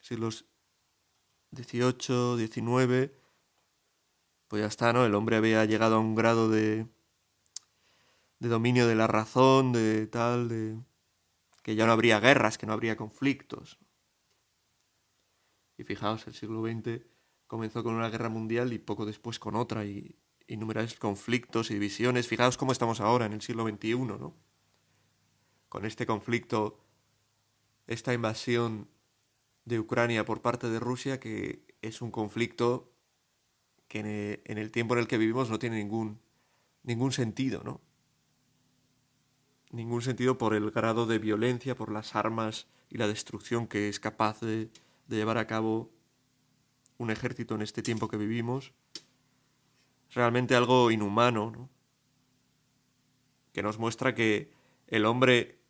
siglos 0.00 0.46
XVIII, 1.54 2.38
XIX, 2.38 3.12
pues 4.48 4.62
ya 4.62 4.68
está, 4.68 4.94
¿no? 4.94 5.04
El 5.04 5.14
hombre 5.14 5.36
había 5.36 5.66
llegado 5.66 5.96
a 5.96 6.00
un 6.00 6.14
grado 6.14 6.48
de... 6.48 6.86
de 8.38 8.48
dominio 8.48 8.86
de 8.86 8.94
la 8.94 9.06
razón, 9.06 9.72
de 9.72 10.06
tal, 10.06 10.48
de... 10.48 10.78
que 11.62 11.74
ya 11.74 11.84
no 11.84 11.92
habría 11.92 12.20
guerras, 12.20 12.56
que 12.56 12.64
no 12.64 12.72
habría 12.72 12.96
conflictos. 12.96 13.81
Y 15.82 15.84
fijaos, 15.84 16.28
el 16.28 16.34
siglo 16.34 16.62
XX 16.62 17.02
comenzó 17.48 17.82
con 17.82 17.94
una 17.94 18.08
guerra 18.08 18.28
mundial 18.28 18.72
y 18.72 18.78
poco 18.78 19.04
después 19.04 19.40
con 19.40 19.56
otra 19.56 19.84
y 19.84 20.14
innumerables 20.46 20.94
conflictos 20.94 21.72
y 21.72 21.74
divisiones. 21.74 22.28
Fijaos 22.28 22.56
cómo 22.56 22.70
estamos 22.70 23.00
ahora 23.00 23.26
en 23.26 23.32
el 23.32 23.42
siglo 23.42 23.66
XXI, 23.66 23.96
¿no? 23.96 24.36
Con 25.68 25.84
este 25.84 26.06
conflicto, 26.06 26.78
esta 27.88 28.14
invasión 28.14 28.88
de 29.64 29.80
Ucrania 29.80 30.24
por 30.24 30.40
parte 30.40 30.70
de 30.70 30.78
Rusia, 30.78 31.18
que 31.18 31.66
es 31.82 32.00
un 32.00 32.12
conflicto 32.12 32.92
que 33.88 34.40
en 34.44 34.58
el 34.58 34.70
tiempo 34.70 34.94
en 34.94 35.00
el 35.00 35.08
que 35.08 35.18
vivimos 35.18 35.50
no 35.50 35.58
tiene 35.58 35.78
ningún, 35.78 36.20
ningún 36.84 37.10
sentido, 37.10 37.62
¿no? 37.64 37.80
Ningún 39.72 40.02
sentido 40.02 40.38
por 40.38 40.54
el 40.54 40.70
grado 40.70 41.06
de 41.06 41.18
violencia, 41.18 41.74
por 41.74 41.90
las 41.90 42.14
armas 42.14 42.68
y 42.88 42.98
la 42.98 43.08
destrucción 43.08 43.66
que 43.66 43.88
es 43.88 43.98
capaz 43.98 44.40
de, 44.42 44.70
de 45.06 45.16
llevar 45.16 45.38
a 45.38 45.47
cabo 45.47 45.92
un 46.99 47.11
ejército 47.11 47.54
en 47.54 47.62
este 47.62 47.82
tiempo 47.82 48.09
que 48.09 48.16
vivimos, 48.16 48.73
realmente 50.11 50.54
algo 50.54 50.90
inhumano, 50.90 51.50
¿no? 51.50 51.71
que 53.52 53.62
nos 53.62 53.78
muestra 53.78 54.14
que 54.14 54.52
el 54.87 55.04
hombre 55.04 55.61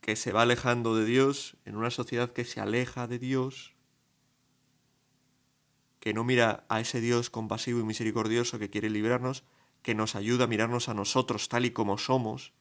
que 0.00 0.16
se 0.16 0.32
va 0.32 0.42
alejando 0.42 0.96
de 0.96 1.04
Dios, 1.04 1.56
en 1.64 1.76
una 1.76 1.90
sociedad 1.90 2.32
que 2.32 2.44
se 2.44 2.60
aleja 2.60 3.06
de 3.06 3.18
Dios, 3.18 3.74
que 6.00 6.12
no 6.12 6.24
mira 6.24 6.66
a 6.68 6.80
ese 6.80 7.00
Dios 7.00 7.30
compasivo 7.30 7.78
y 7.78 7.84
misericordioso 7.84 8.58
que 8.58 8.70
quiere 8.70 8.90
librarnos, 8.90 9.44
que 9.82 9.94
nos 9.94 10.16
ayuda 10.16 10.44
a 10.44 10.48
mirarnos 10.48 10.88
a 10.88 10.94
nosotros 10.94 11.48
tal 11.48 11.64
y 11.64 11.70
como 11.70 11.98
somos, 11.98 12.52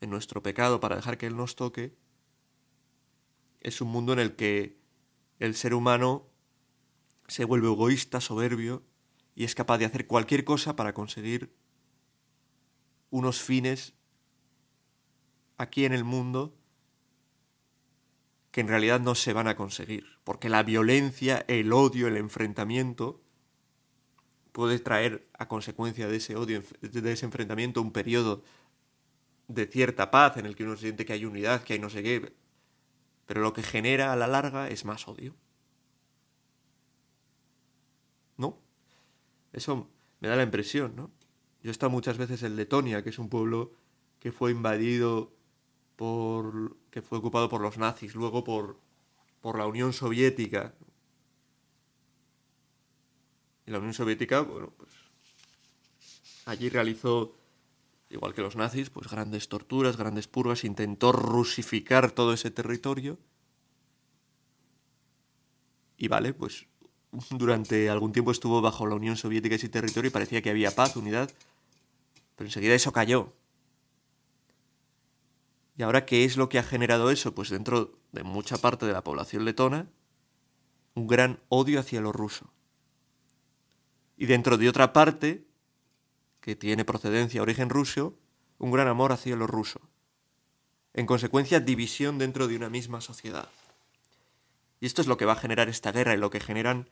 en 0.00 0.10
nuestro 0.10 0.42
pecado, 0.42 0.80
para 0.80 0.96
dejar 0.96 1.18
que 1.18 1.26
Él 1.26 1.36
nos 1.36 1.56
toque, 1.56 1.94
es 3.60 3.80
un 3.80 3.88
mundo 3.88 4.12
en 4.12 4.20
el 4.20 4.36
que 4.36 4.79
el 5.40 5.56
ser 5.56 5.74
humano 5.74 6.28
se 7.26 7.44
vuelve 7.44 7.66
egoísta, 7.66 8.20
soberbio, 8.20 8.84
y 9.34 9.44
es 9.44 9.54
capaz 9.54 9.78
de 9.78 9.86
hacer 9.86 10.06
cualquier 10.06 10.44
cosa 10.44 10.76
para 10.76 10.94
conseguir 10.94 11.52
unos 13.10 13.40
fines 13.40 13.94
aquí 15.56 15.84
en 15.84 15.92
el 15.92 16.04
mundo 16.04 16.54
que 18.50 18.60
en 18.60 18.68
realidad 18.68 19.00
no 19.00 19.14
se 19.14 19.32
van 19.32 19.48
a 19.48 19.56
conseguir, 19.56 20.06
porque 20.24 20.48
la 20.48 20.62
violencia, 20.62 21.44
el 21.48 21.72
odio, 21.72 22.08
el 22.08 22.16
enfrentamiento 22.16 23.22
puede 24.52 24.78
traer 24.80 25.28
a 25.38 25.48
consecuencia 25.48 26.08
de 26.08 26.16
ese 26.16 26.36
odio, 26.36 26.62
de 26.80 27.12
ese 27.12 27.24
enfrentamiento, 27.24 27.80
un 27.80 27.92
periodo 27.92 28.42
de 29.48 29.66
cierta 29.66 30.10
paz 30.10 30.36
en 30.36 30.46
el 30.46 30.56
que 30.56 30.64
uno 30.64 30.76
siente 30.76 31.04
que 31.04 31.12
hay 31.12 31.24
unidad, 31.24 31.62
que 31.62 31.74
hay 31.74 31.78
no 31.78 31.90
sé 31.90 32.02
qué, 32.02 32.34
pero 33.30 33.42
lo 33.42 33.52
que 33.52 33.62
genera 33.62 34.12
a 34.12 34.16
la 34.16 34.26
larga 34.26 34.68
es 34.68 34.84
más 34.84 35.06
odio. 35.06 35.36
¿No? 38.36 38.58
Eso 39.52 39.86
me 40.18 40.26
da 40.26 40.34
la 40.34 40.42
impresión, 40.42 40.96
¿no? 40.96 41.12
Yo 41.62 41.68
he 41.68 41.70
estado 41.70 41.90
muchas 41.90 42.18
veces 42.18 42.42
en 42.42 42.56
Letonia, 42.56 43.04
que 43.04 43.10
es 43.10 43.20
un 43.20 43.28
pueblo 43.28 43.70
que 44.18 44.32
fue 44.32 44.50
invadido 44.50 45.32
por. 45.94 46.76
que 46.90 47.02
fue 47.02 47.18
ocupado 47.18 47.48
por 47.48 47.60
los 47.60 47.78
nazis, 47.78 48.16
luego 48.16 48.42
por, 48.42 48.80
por 49.40 49.56
la 49.56 49.68
Unión 49.68 49.92
Soviética. 49.92 50.74
Y 53.64 53.70
la 53.70 53.78
Unión 53.78 53.94
Soviética, 53.94 54.40
bueno, 54.40 54.72
pues. 54.76 54.90
allí 56.46 56.68
realizó 56.68 57.36
igual 58.10 58.34
que 58.34 58.42
los 58.42 58.56
nazis, 58.56 58.90
pues 58.90 59.08
grandes 59.08 59.48
torturas, 59.48 59.96
grandes 59.96 60.26
purgas, 60.26 60.64
intentó 60.64 61.12
rusificar 61.12 62.10
todo 62.10 62.32
ese 62.32 62.50
territorio. 62.50 63.18
Y 65.96 66.08
vale, 66.08 66.34
pues 66.34 66.66
durante 67.30 67.88
algún 67.88 68.12
tiempo 68.12 68.32
estuvo 68.32 68.60
bajo 68.60 68.86
la 68.86 68.96
Unión 68.96 69.16
Soviética 69.16 69.54
ese 69.54 69.68
territorio 69.68 70.08
y 70.08 70.12
parecía 70.12 70.42
que 70.42 70.50
había 70.50 70.74
paz, 70.74 70.96
unidad, 70.96 71.30
pero 72.36 72.48
enseguida 72.48 72.74
eso 72.74 72.92
cayó. 72.92 73.32
¿Y 75.76 75.82
ahora 75.82 76.04
qué 76.04 76.24
es 76.24 76.36
lo 76.36 76.48
que 76.48 76.58
ha 76.58 76.62
generado 76.62 77.10
eso? 77.10 77.34
Pues 77.34 77.48
dentro 77.48 77.98
de 78.12 78.22
mucha 78.22 78.58
parte 78.58 78.86
de 78.86 78.92
la 78.92 79.04
población 79.04 79.44
letona, 79.44 79.88
un 80.94 81.06
gran 81.06 81.40
odio 81.48 81.80
hacia 81.80 82.00
lo 82.00 82.12
ruso. 82.12 82.52
Y 84.16 84.26
dentro 84.26 84.58
de 84.58 84.68
otra 84.68 84.92
parte, 84.92 85.46
que 86.40 86.56
tiene 86.56 86.84
procedencia, 86.84 87.42
origen 87.42 87.70
ruso, 87.70 88.14
un 88.58 88.70
gran 88.70 88.88
amor 88.88 89.12
hacia 89.12 89.36
lo 89.36 89.46
ruso. 89.46 89.80
En 90.92 91.06
consecuencia, 91.06 91.60
división 91.60 92.18
dentro 92.18 92.48
de 92.48 92.56
una 92.56 92.68
misma 92.68 93.00
sociedad. 93.00 93.48
Y 94.80 94.86
esto 94.86 95.02
es 95.02 95.06
lo 95.06 95.16
que 95.16 95.26
va 95.26 95.34
a 95.34 95.36
generar 95.36 95.68
esta 95.68 95.92
guerra 95.92 96.14
y 96.14 96.18
lo 96.18 96.30
que 96.30 96.40
generan 96.40 96.88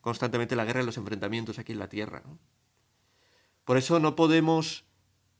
constantemente 0.00 0.56
la 0.56 0.64
guerra 0.64 0.82
y 0.82 0.86
los 0.86 0.96
enfrentamientos 0.96 1.58
aquí 1.58 1.72
en 1.72 1.78
la 1.78 1.88
Tierra. 1.88 2.22
Por 3.64 3.76
eso 3.76 4.00
no 4.00 4.16
podemos 4.16 4.84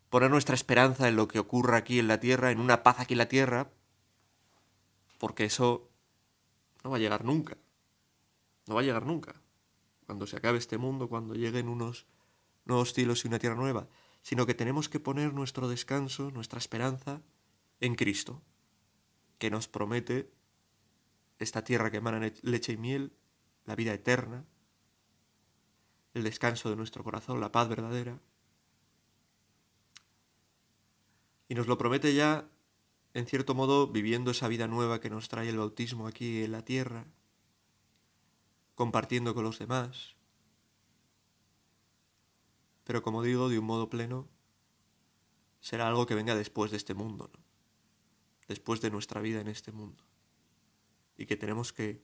poner 0.09 0.31
nuestra 0.31 0.55
esperanza 0.55 1.09
en 1.09 1.17
lo 1.17 1.29
que 1.29 1.39
ocurra 1.39 1.79
aquí 1.79 1.99
en 1.99 2.09
la 2.09 2.21
Tierra, 2.21 2.51
en 2.51 2.61
una 2.61 2.83
paz 2.83 3.01
aquí 3.01 3.15
en 3.15 3.19
la 3.19 3.29
Tierra, 3.29 3.71
porque 5.19 5.45
eso 5.45 5.89
no 6.83 6.91
va 6.91 6.97
a 6.97 7.01
llegar 7.01 7.25
nunca. 7.25 7.57
No 8.67 8.75
va 8.75 8.81
a 8.81 8.85
llegar 8.85 9.07
nunca. 9.07 9.35
Cuando 10.07 10.27
se 10.27 10.37
acabe 10.37 10.59
este 10.59 10.79
mundo, 10.79 11.09
cuando 11.09 11.35
lleguen 11.35 11.69
unos 11.69 12.07
nuevos 12.65 12.93
cielos 12.93 13.25
y 13.25 13.29
una 13.29 13.39
tierra 13.39 13.57
nueva, 13.57 13.89
sino 14.23 14.47
que 14.47 14.55
tenemos 14.55 14.89
que 14.89 15.01
poner 15.01 15.33
nuestro 15.33 15.69
descanso, 15.69 16.31
nuestra 16.31 16.59
esperanza 16.59 17.23
en 17.81 17.95
Cristo, 17.95 18.43
que 19.39 19.51
nos 19.51 19.69
promete 19.69 20.31
esta 21.39 21.65
tierra 21.65 21.91
que 21.91 21.97
emana 21.97 22.31
leche 22.43 22.73
y 22.73 22.77
miel, 22.77 23.13
la 23.65 23.75
vida 23.75 23.95
eterna, 23.95 24.45
el 26.13 26.25
descanso 26.25 26.71
de 26.71 26.77
nuestro 26.77 27.03
corazón, 27.05 27.41
la 27.41 27.53
paz 27.53 27.69
verdadera. 27.69 28.19
Y 31.49 31.55
nos 31.55 31.67
lo 31.67 31.79
promete 31.79 32.15
ya, 32.15 32.49
en 33.15 33.27
cierto 33.27 33.55
modo, 33.55 33.89
viviendo 33.89 34.31
esa 34.31 34.49
vida 34.49 34.69
nueva 34.69 35.01
que 35.01 35.11
nos 35.11 35.29
trae 35.29 35.49
el 35.49 35.59
bautismo 35.59 36.07
aquí 36.07 36.43
en 36.45 36.53
la 36.53 36.65
tierra, 36.65 37.07
compartiendo 38.75 39.35
con 39.35 39.45
los 39.45 39.59
demás, 39.59 40.15
pero 42.91 43.05
como 43.05 43.23
digo, 43.23 43.49
de 43.49 43.57
un 43.57 43.67
modo 43.67 43.89
pleno, 43.89 44.27
será 45.61 45.87
algo 45.87 46.07
que 46.07 46.17
venga 46.17 46.35
después 46.35 46.73
de 46.73 46.77
este 46.77 46.93
mundo, 46.93 47.31
¿no? 47.33 47.39
después 48.49 48.81
de 48.81 48.91
nuestra 48.91 49.21
vida 49.21 49.41
en 49.41 49.47
este 49.47 49.71
mundo. 49.71 50.03
Y 51.17 51.27
que 51.27 51.37
tenemos 51.37 51.73
que, 51.73 52.03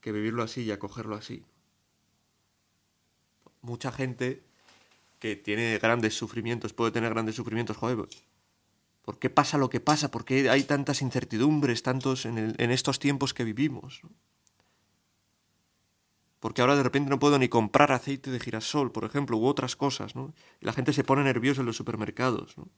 que 0.00 0.10
vivirlo 0.10 0.42
así 0.42 0.62
y 0.62 0.70
acogerlo 0.70 1.16
así. 1.16 1.44
Mucha 3.60 3.92
gente 3.92 4.42
que 5.18 5.36
tiene 5.36 5.76
grandes 5.76 6.14
sufrimientos, 6.16 6.72
puede 6.72 6.90
tener 6.90 7.12
grandes 7.12 7.34
sufrimientos, 7.34 7.76
joder, 7.76 8.08
¿por 9.02 9.18
qué 9.18 9.28
pasa 9.28 9.58
lo 9.58 9.68
que 9.68 9.80
pasa? 9.80 10.10
¿Por 10.10 10.24
qué 10.24 10.48
hay 10.48 10.62
tantas 10.62 11.02
incertidumbres, 11.02 11.82
tantos 11.82 12.24
en, 12.24 12.54
en 12.56 12.70
estos 12.70 12.98
tiempos 12.98 13.34
que 13.34 13.44
vivimos? 13.44 14.00
¿no? 14.02 14.08
Porque 16.40 16.62
ahora 16.62 16.74
de 16.74 16.82
repente 16.82 17.10
no 17.10 17.18
puedo 17.18 17.38
ni 17.38 17.48
comprar 17.48 17.92
aceite 17.92 18.30
de 18.30 18.40
girasol, 18.40 18.90
por 18.90 19.04
ejemplo, 19.04 19.36
u 19.36 19.46
otras 19.46 19.76
cosas, 19.76 20.16
¿no? 20.16 20.34
Y 20.60 20.66
la 20.66 20.72
gente 20.72 20.92
se 20.92 21.04
pone 21.04 21.22
nerviosa 21.22 21.60
en 21.60 21.66
los 21.66 21.76
supermercados, 21.76 22.56
¿no? 22.56 22.68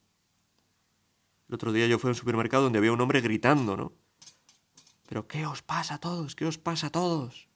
El 1.47 1.55
otro 1.55 1.71
día 1.71 1.87
yo 1.87 1.97
fui 1.97 2.09
a 2.09 2.11
un 2.11 2.15
supermercado 2.15 2.63
donde 2.63 2.79
había 2.79 2.91
un 2.91 3.01
hombre 3.01 3.21
gritando, 3.21 3.77
¿no? 3.77 3.93
Pero 5.07 5.27
¿qué 5.27 5.45
os 5.45 5.61
pasa 5.61 5.95
a 5.95 5.97
todos? 5.99 6.35
¿Qué 6.35 6.45
os 6.45 6.57
pasa 6.57 6.87
a 6.87 6.89
todos? 6.89 7.47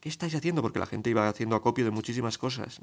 ¿Qué 0.00 0.08
estáis 0.08 0.34
haciendo? 0.34 0.62
Porque 0.62 0.78
la 0.78 0.86
gente 0.86 1.10
iba 1.10 1.28
haciendo 1.28 1.56
acopio 1.56 1.84
de 1.84 1.90
muchísimas 1.90 2.38
cosas. 2.38 2.80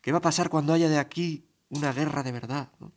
¿Qué 0.00 0.12
va 0.12 0.18
a 0.18 0.22
pasar 0.22 0.48
cuando 0.48 0.72
haya 0.72 0.88
de 0.88 0.98
aquí 0.98 1.44
una 1.68 1.92
guerra 1.92 2.22
de 2.22 2.32
verdad? 2.32 2.72
¿no? 2.80 2.92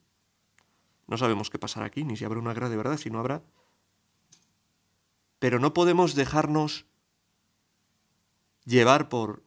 no 1.08 1.18
sabemos 1.18 1.50
qué 1.50 1.60
pasará 1.60 1.86
aquí, 1.86 2.04
ni 2.04 2.16
si 2.16 2.26
habrá 2.26 2.40
una 2.40 2.54
guerra 2.54 2.70
de 2.70 2.78
verdad, 2.78 2.98
si 2.98 3.10
no 3.10 3.20
habrá. 3.20 3.44
Pero 5.40 5.60
no 5.60 5.74
podemos 5.74 6.16
dejarnos 6.16 6.86
llevar 8.66 9.10
por 9.10 9.44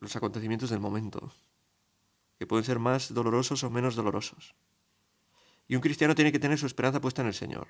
los 0.00 0.14
acontecimientos 0.16 0.70
del 0.70 0.80
momento, 0.80 1.32
que 2.38 2.46
pueden 2.46 2.64
ser 2.64 2.78
más 2.78 3.12
dolorosos 3.12 3.64
o 3.64 3.70
menos 3.70 3.96
dolorosos. 3.96 4.54
Y 5.66 5.74
un 5.74 5.80
cristiano 5.80 6.14
tiene 6.14 6.32
que 6.32 6.38
tener 6.38 6.58
su 6.58 6.66
esperanza 6.66 7.00
puesta 7.00 7.22
en 7.22 7.28
el 7.28 7.34
Señor. 7.34 7.68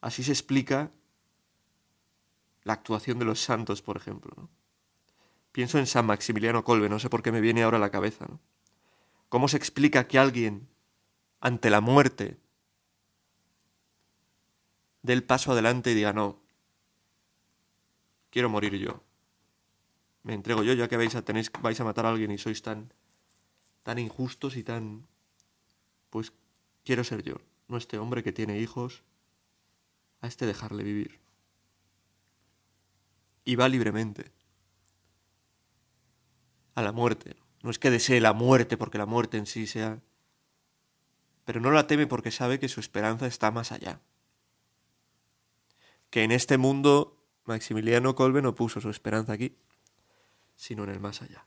Así 0.00 0.22
se 0.22 0.32
explica 0.32 0.90
la 2.62 2.72
actuación 2.74 3.18
de 3.18 3.24
los 3.24 3.40
santos, 3.40 3.82
por 3.82 3.96
ejemplo. 3.96 4.48
Pienso 5.52 5.78
en 5.78 5.86
San 5.86 6.06
Maximiliano 6.06 6.64
Colbe, 6.64 6.88
no 6.88 6.98
sé 6.98 7.10
por 7.10 7.22
qué 7.22 7.32
me 7.32 7.40
viene 7.40 7.62
ahora 7.62 7.78
a 7.78 7.80
la 7.80 7.90
cabeza. 7.90 8.26
¿Cómo 9.28 9.48
se 9.48 9.56
explica 9.56 10.06
que 10.06 10.18
alguien, 10.18 10.68
ante 11.40 11.68
la 11.68 11.80
muerte, 11.80 12.38
dé 15.02 15.12
el 15.12 15.24
paso 15.24 15.52
adelante 15.52 15.90
y 15.90 15.94
diga, 15.94 16.12
no, 16.12 16.40
quiero 18.30 18.48
morir 18.48 18.74
yo? 18.76 19.02
Me 20.22 20.34
entrego 20.34 20.62
yo, 20.62 20.74
ya 20.74 20.88
que 20.88 20.96
vais 20.96 21.14
a, 21.14 21.24
tenéis, 21.24 21.50
vais 21.62 21.80
a 21.80 21.84
matar 21.84 22.06
a 22.06 22.10
alguien 22.10 22.30
y 22.30 22.38
sois 22.38 22.62
tan, 22.62 22.92
tan 23.82 23.98
injustos 23.98 24.56
y 24.56 24.62
tan... 24.62 25.06
Pues 26.10 26.32
quiero 26.84 27.04
ser 27.04 27.22
yo, 27.22 27.36
no 27.68 27.76
este 27.76 27.98
hombre 27.98 28.22
que 28.22 28.32
tiene 28.32 28.58
hijos, 28.58 29.02
a 30.20 30.26
este 30.26 30.46
dejarle 30.46 30.82
vivir. 30.82 31.20
Y 33.44 33.56
va 33.56 33.68
libremente 33.68 34.32
a 36.74 36.82
la 36.82 36.92
muerte. 36.92 37.36
No 37.62 37.70
es 37.70 37.78
que 37.78 37.90
desee 37.90 38.20
la 38.20 38.32
muerte 38.32 38.76
porque 38.76 38.98
la 38.98 39.06
muerte 39.06 39.36
en 39.36 39.46
sí 39.46 39.66
sea... 39.66 40.00
Pero 41.44 41.60
no 41.60 41.70
la 41.70 41.86
teme 41.86 42.06
porque 42.06 42.30
sabe 42.30 42.60
que 42.60 42.68
su 42.68 42.80
esperanza 42.80 43.26
está 43.26 43.50
más 43.50 43.72
allá. 43.72 44.00
Que 46.10 46.22
en 46.22 46.30
este 46.30 46.58
mundo 46.58 47.17
Maximiliano 47.48 48.14
Colbe 48.14 48.42
no 48.42 48.54
puso 48.54 48.80
su 48.80 48.90
esperanza 48.90 49.32
aquí, 49.32 49.56
sino 50.54 50.84
en 50.84 50.90
el 50.90 51.00
más 51.00 51.22
allá. 51.22 51.44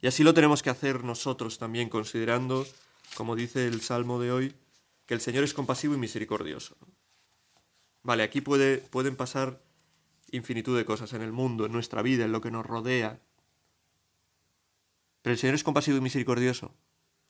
Y 0.00 0.08
así 0.08 0.24
lo 0.24 0.34
tenemos 0.34 0.62
que 0.62 0.70
hacer 0.70 1.04
nosotros 1.04 1.58
también, 1.58 1.88
considerando, 1.88 2.66
como 3.14 3.36
dice 3.36 3.66
el 3.66 3.80
Salmo 3.80 4.20
de 4.20 4.32
hoy, 4.32 4.54
que 5.06 5.14
el 5.14 5.20
Señor 5.20 5.44
es 5.44 5.54
compasivo 5.54 5.94
y 5.94 5.98
misericordioso. 5.98 6.76
Vale, 8.02 8.24
aquí 8.24 8.40
puede, 8.40 8.78
pueden 8.78 9.14
pasar 9.14 9.62
infinitud 10.32 10.76
de 10.76 10.84
cosas 10.84 11.12
en 11.12 11.22
el 11.22 11.30
mundo, 11.30 11.66
en 11.66 11.72
nuestra 11.72 12.02
vida, 12.02 12.24
en 12.24 12.32
lo 12.32 12.40
que 12.40 12.50
nos 12.50 12.66
rodea. 12.66 13.20
Pero 15.22 15.32
el 15.32 15.38
Señor 15.38 15.54
es 15.54 15.62
compasivo 15.62 15.96
y 15.98 16.00
misericordioso. 16.00 16.74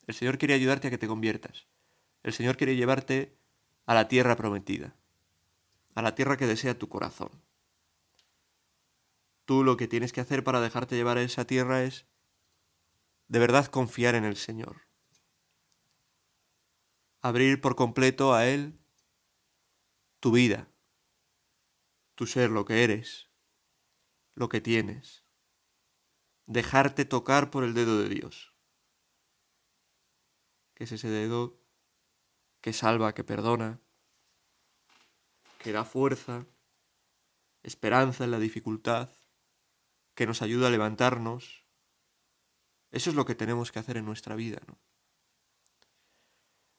El 0.07 0.15
Señor 0.15 0.39
quiere 0.39 0.55
ayudarte 0.55 0.89
a 0.89 0.91
que 0.91 0.99
te 0.99 1.07
conviertas. 1.07 1.67
El 2.23 2.33
Señor 2.33 2.57
quiere 2.57 2.77
llevarte 2.77 3.37
a 3.85 3.95
la 3.95 4.09
tierra 4.09 4.37
prometida, 4.37 4.97
a 5.95 6.03
la 6.03 6.15
tierra 6.15 6.37
que 6.37 6.47
desea 6.47 6.79
tu 6.79 6.89
corazón. 6.89 7.31
Tú 9.45 9.65
lo 9.65 9.77
que 9.77 9.89
tienes 9.89 10.13
que 10.13 10.21
hacer 10.21 10.45
para 10.45 10.61
dejarte 10.61 10.97
llevar 10.97 11.19
a 11.19 11.23
esa 11.23 11.47
tierra 11.47 11.83
es 11.83 12.07
de 13.29 13.39
verdad 13.39 13.67
confiar 13.67 14.15
en 14.15 14.25
el 14.25 14.37
Señor. 14.37 14.89
Abrir 17.21 17.61
por 17.61 17.77
completo 17.77 18.35
a 18.35 18.47
Él 18.47 18.79
tu 20.21 20.33
vida, 20.33 20.69
tu 22.15 22.27
ser, 22.27 22.51
lo 22.51 22.65
que 22.65 22.85
eres, 22.85 23.31
lo 24.35 24.49
que 24.49 24.61
tienes. 24.61 25.25
Dejarte 26.47 27.05
tocar 27.05 27.51
por 27.51 27.65
el 27.65 27.75
dedo 27.75 28.01
de 28.01 28.09
Dios, 28.09 28.55
que 30.75 30.85
es 30.85 30.93
ese 30.93 31.09
dedo 31.09 31.61
que 32.61 32.73
salva, 32.73 33.15
que 33.15 33.25
perdona, 33.25 33.81
que 35.63 35.73
da 35.73 35.85
fuerza, 35.85 36.47
esperanza 37.63 38.25
en 38.25 38.31
la 38.31 38.39
dificultad, 38.39 39.09
que 40.15 40.27
nos 40.27 40.43
ayuda 40.43 40.67
a 40.67 40.71
levantarnos. 40.71 41.65
Eso 42.91 43.11
es 43.11 43.17
lo 43.17 43.25
que 43.25 43.35
tenemos 43.35 43.73
que 43.73 43.79
hacer 43.79 43.97
en 43.97 44.05
nuestra 44.05 44.35
vida, 44.35 44.61
¿no? 44.67 44.79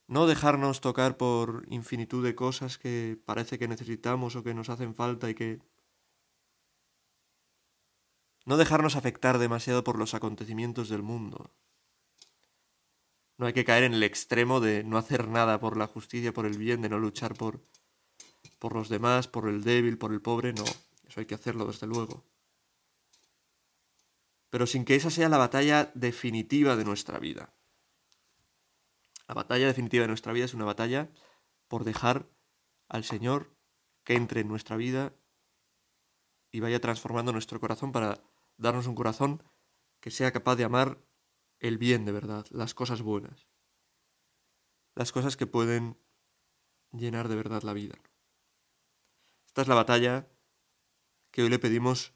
No 0.08 0.28
dejarnos 0.28 0.82
tocar 0.82 1.18
por 1.18 1.66
infinitud 1.70 2.24
de 2.24 2.36
cosas 2.36 2.78
que 2.78 3.18
parece 3.26 3.58
que 3.58 3.70
necesitamos 3.70 4.36
o 4.36 4.44
que 4.44 4.54
nos 4.54 4.70
hacen 4.70 4.94
falta 4.94 5.30
y 5.30 5.34
que... 5.34 5.60
No 8.46 8.58
dejarnos 8.58 8.98
afectar 8.98 9.38
demasiado 9.38 9.86
por 9.86 9.98
los 9.98 10.14
acontecimientos 10.14 10.90
del 10.90 11.02
mundo. 11.02 11.56
No 13.38 13.46
hay 13.46 13.54
que 13.54 13.64
caer 13.64 13.86
en 13.86 13.94
el 13.94 14.04
extremo 14.04 14.60
de 14.60 14.84
no 14.84 14.98
hacer 14.98 15.30
nada 15.30 15.60
por 15.60 15.78
la 15.78 15.88
justicia, 15.88 16.34
por 16.34 16.46
el 16.46 16.58
bien, 16.58 16.82
de 16.82 16.90
no 16.90 17.00
luchar 17.00 17.34
por, 17.34 17.62
por 18.64 18.76
los 18.76 18.88
demás, 18.88 19.28
por 19.28 19.50
el 19.50 19.62
débil, 19.62 19.98
por 19.98 20.14
el 20.14 20.22
pobre, 20.22 20.54
no. 20.54 20.64
Eso 21.06 21.20
hay 21.20 21.26
que 21.26 21.36
hacerlo, 21.36 21.66
desde 21.66 21.86
luego. 21.86 22.24
Pero 24.50 24.68
sin 24.68 24.86
que 24.86 24.96
esa 24.96 25.10
sea 25.10 25.28
la 25.28 25.38
batalla 25.38 25.92
definitiva 25.96 26.78
de 26.78 26.86
nuestra 26.86 27.20
vida. 27.20 27.54
La 29.28 29.36
batalla 29.36 29.68
definitiva 29.68 30.04
de 30.04 30.08
nuestra 30.08 30.32
vida 30.32 30.46
es 30.46 30.54
una 30.54 30.64
batalla 30.64 31.12
por 31.68 31.84
dejar 31.84 32.30
al 32.88 33.04
Señor 33.04 33.54
que 34.06 34.14
entre 34.14 34.40
en 34.40 34.48
nuestra 34.48 34.78
vida 34.78 35.12
y 36.50 36.62
vaya 36.62 36.80
transformando 36.80 37.34
nuestro 37.34 37.60
corazón 37.60 37.92
para 37.92 38.24
darnos 38.56 38.88
un 38.88 38.96
corazón 38.96 39.44
que 40.00 40.10
sea 40.10 40.32
capaz 40.32 40.56
de 40.56 40.64
amar 40.64 41.04
el 41.60 41.78
bien 41.78 42.06
de 42.06 42.14
verdad, 42.14 42.46
las 42.50 42.74
cosas 42.74 43.02
buenas, 43.02 43.46
las 44.96 45.12
cosas 45.12 45.36
que 45.36 45.48
pueden 45.48 45.98
llenar 46.94 47.28
de 47.28 47.36
verdad 47.36 47.64
la 47.64 47.74
vida. 47.74 47.96
Esta 49.54 49.62
es 49.62 49.68
la 49.68 49.76
batalla 49.76 50.28
que 51.30 51.44
hoy 51.44 51.50
le 51.50 51.60
pedimos 51.60 52.16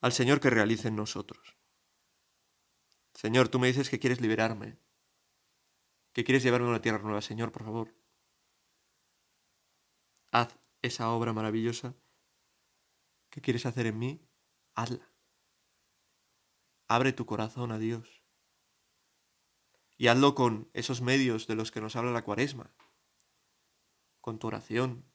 al 0.00 0.12
Señor 0.12 0.40
que 0.40 0.48
realice 0.48 0.88
en 0.88 0.96
nosotros. 0.96 1.58
Señor, 3.12 3.50
tú 3.50 3.58
me 3.58 3.66
dices 3.66 3.90
que 3.90 3.98
quieres 3.98 4.22
liberarme, 4.22 4.78
que 6.14 6.24
quieres 6.24 6.42
llevarme 6.42 6.68
a 6.68 6.70
una 6.70 6.80
tierra 6.80 7.00
nueva, 7.00 7.20
Señor, 7.20 7.52
por 7.52 7.64
favor. 7.64 7.94
Haz 10.30 10.58
esa 10.80 11.10
obra 11.10 11.34
maravillosa 11.34 11.94
que 13.28 13.42
quieres 13.42 13.66
hacer 13.66 13.84
en 13.84 13.98
mí, 13.98 14.26
hazla. 14.74 15.12
Abre 16.88 17.12
tu 17.12 17.26
corazón 17.26 17.70
a 17.70 17.78
Dios. 17.78 18.24
Y 19.98 20.06
hazlo 20.06 20.34
con 20.34 20.70
esos 20.72 21.02
medios 21.02 21.46
de 21.46 21.54
los 21.56 21.70
que 21.70 21.82
nos 21.82 21.96
habla 21.96 22.12
la 22.12 22.24
cuaresma, 22.24 22.74
con 24.22 24.38
tu 24.38 24.46
oración. 24.46 25.09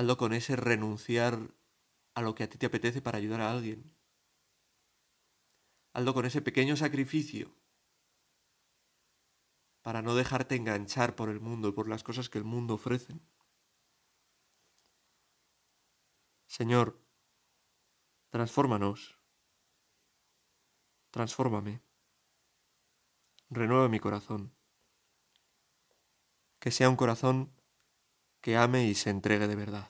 Hazlo 0.00 0.16
con 0.16 0.32
ese 0.32 0.56
renunciar 0.56 1.54
a 2.14 2.22
lo 2.22 2.34
que 2.34 2.44
a 2.44 2.48
ti 2.48 2.56
te 2.56 2.64
apetece 2.64 3.02
para 3.02 3.18
ayudar 3.18 3.42
a 3.42 3.50
alguien. 3.50 3.94
Hazlo 5.92 6.14
con 6.14 6.24
ese 6.24 6.40
pequeño 6.40 6.74
sacrificio 6.74 7.54
para 9.82 10.00
no 10.00 10.14
dejarte 10.14 10.56
enganchar 10.56 11.16
por 11.16 11.28
el 11.28 11.38
mundo 11.38 11.68
y 11.68 11.72
por 11.72 11.86
las 11.86 12.02
cosas 12.02 12.30
que 12.30 12.38
el 12.38 12.44
mundo 12.44 12.72
ofrece. 12.76 13.20
Señor, 16.46 16.98
transfórmanos, 18.30 19.18
transfórmame, 21.10 21.82
renueva 23.50 23.90
mi 23.90 24.00
corazón, 24.00 24.56
que 26.58 26.70
sea 26.70 26.88
un 26.88 26.96
corazón 26.96 27.59
que 28.40 28.56
ame 28.56 28.86
y 28.86 28.94
se 28.94 29.10
entregue 29.10 29.46
de 29.46 29.56
verdad. 29.56 29.88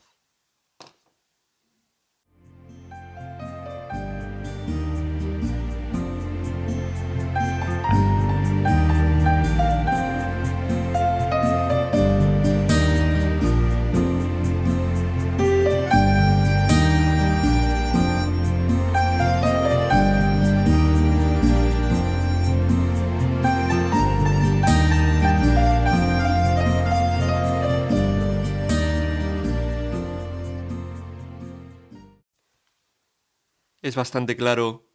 Es 33.91 33.97
bastante 33.97 34.37
claro 34.37 34.87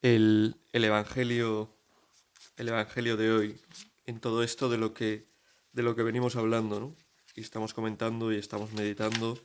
el, 0.00 0.56
Evangelio, 0.72 1.76
el 2.56 2.70
Evangelio 2.70 3.18
de 3.18 3.30
hoy 3.30 3.60
en 4.06 4.18
todo 4.18 4.42
esto 4.42 4.70
de 4.70 4.78
lo 4.78 4.94
que, 4.94 5.26
de 5.74 5.82
lo 5.82 5.94
que 5.94 6.02
venimos 6.02 6.36
hablando, 6.36 6.80
¿no? 6.80 6.96
Y 7.34 7.42
estamos 7.42 7.74
comentando 7.74 8.32
y 8.32 8.36
estamos 8.36 8.72
meditando 8.72 9.38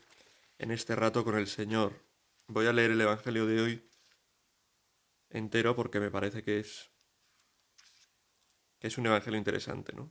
en 0.60 0.72
este 0.72 0.96
rato 0.96 1.26
con 1.26 1.38
el 1.38 1.48
Señor. 1.48 1.92
Voy 2.48 2.68
a 2.68 2.72
leer 2.72 2.92
el 2.92 3.02
Evangelio 3.02 3.46
de 3.46 3.60
hoy 3.60 3.84
entero 5.30 5.76
porque 5.76 6.00
me 6.00 6.10
parece 6.10 6.42
que 6.42 6.62
es 6.62 6.90
que 8.80 8.88
es 8.88 8.98
un 8.98 9.08
evangelio 9.08 9.38
interesante, 9.38 9.92
¿no? 9.92 10.10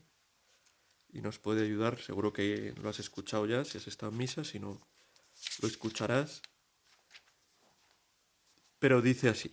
Y 1.11 1.23
nos 1.23 1.39
puede 1.39 1.65
ayudar, 1.65 1.99
seguro 2.03 2.35
que 2.35 2.75
lo 2.83 2.91
has 2.91 2.99
escuchado 3.01 3.47
ya, 3.47 3.65
si 3.65 3.79
has 3.79 3.87
estado 3.87 4.13
en 4.13 4.19
misa, 4.19 4.45
si 4.45 4.59
no 4.59 4.87
lo 5.63 5.69
escucharás. 5.69 6.43
Pero 8.85 9.01
dice 9.01 9.31
así. 9.31 9.51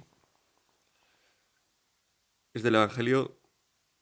Es 2.54 2.64
del 2.64 2.76
Evangelio 2.76 3.40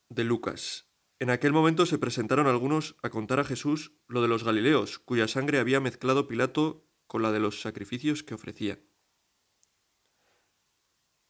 de 0.09 0.23
Lucas. 0.23 0.87
En 1.19 1.29
aquel 1.29 1.53
momento 1.53 1.85
se 1.85 1.99
presentaron 1.99 2.47
algunos 2.47 2.95
a 3.03 3.11
contar 3.11 3.39
a 3.39 3.43
Jesús 3.43 3.91
lo 4.07 4.23
de 4.23 4.27
los 4.27 4.43
Galileos, 4.43 4.97
cuya 4.97 5.27
sangre 5.27 5.59
había 5.59 5.79
mezclado 5.79 6.27
Pilato 6.27 6.83
con 7.05 7.21
la 7.21 7.31
de 7.31 7.39
los 7.39 7.61
sacrificios 7.61 8.23
que 8.23 8.33
ofrecía. 8.33 8.79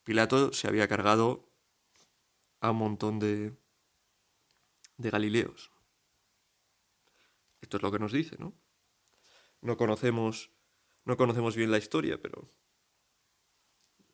Pilato 0.04 0.54
se 0.54 0.66
había 0.66 0.88
cargado 0.88 1.52
a 2.60 2.70
un 2.70 2.78
montón 2.78 3.18
de, 3.18 3.54
de 4.96 5.10
Galileos. 5.10 5.70
Esto 7.60 7.76
es 7.76 7.82
lo 7.82 7.92
que 7.92 7.98
nos 7.98 8.12
dice, 8.12 8.36
¿no? 8.38 8.54
No 9.60 9.76
conocemos, 9.76 10.50
no 11.04 11.18
conocemos 11.18 11.54
bien 11.54 11.70
la 11.70 11.76
historia, 11.76 12.18
pero 12.18 12.48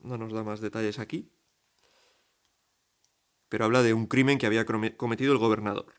no 0.01 0.19
nos 0.19 0.33
da 0.33 0.43
más 0.45 0.61
detalles 0.61 0.99
aquí. 0.99 1.31
Pero 3.49 3.65
habla 3.65 3.83
de 3.83 3.95
un 3.95 4.07
crimen 4.07 4.39
que 4.39 4.47
había 4.47 4.67
cometido 4.67 5.33
el 5.33 5.39
gobernador. 5.39 5.95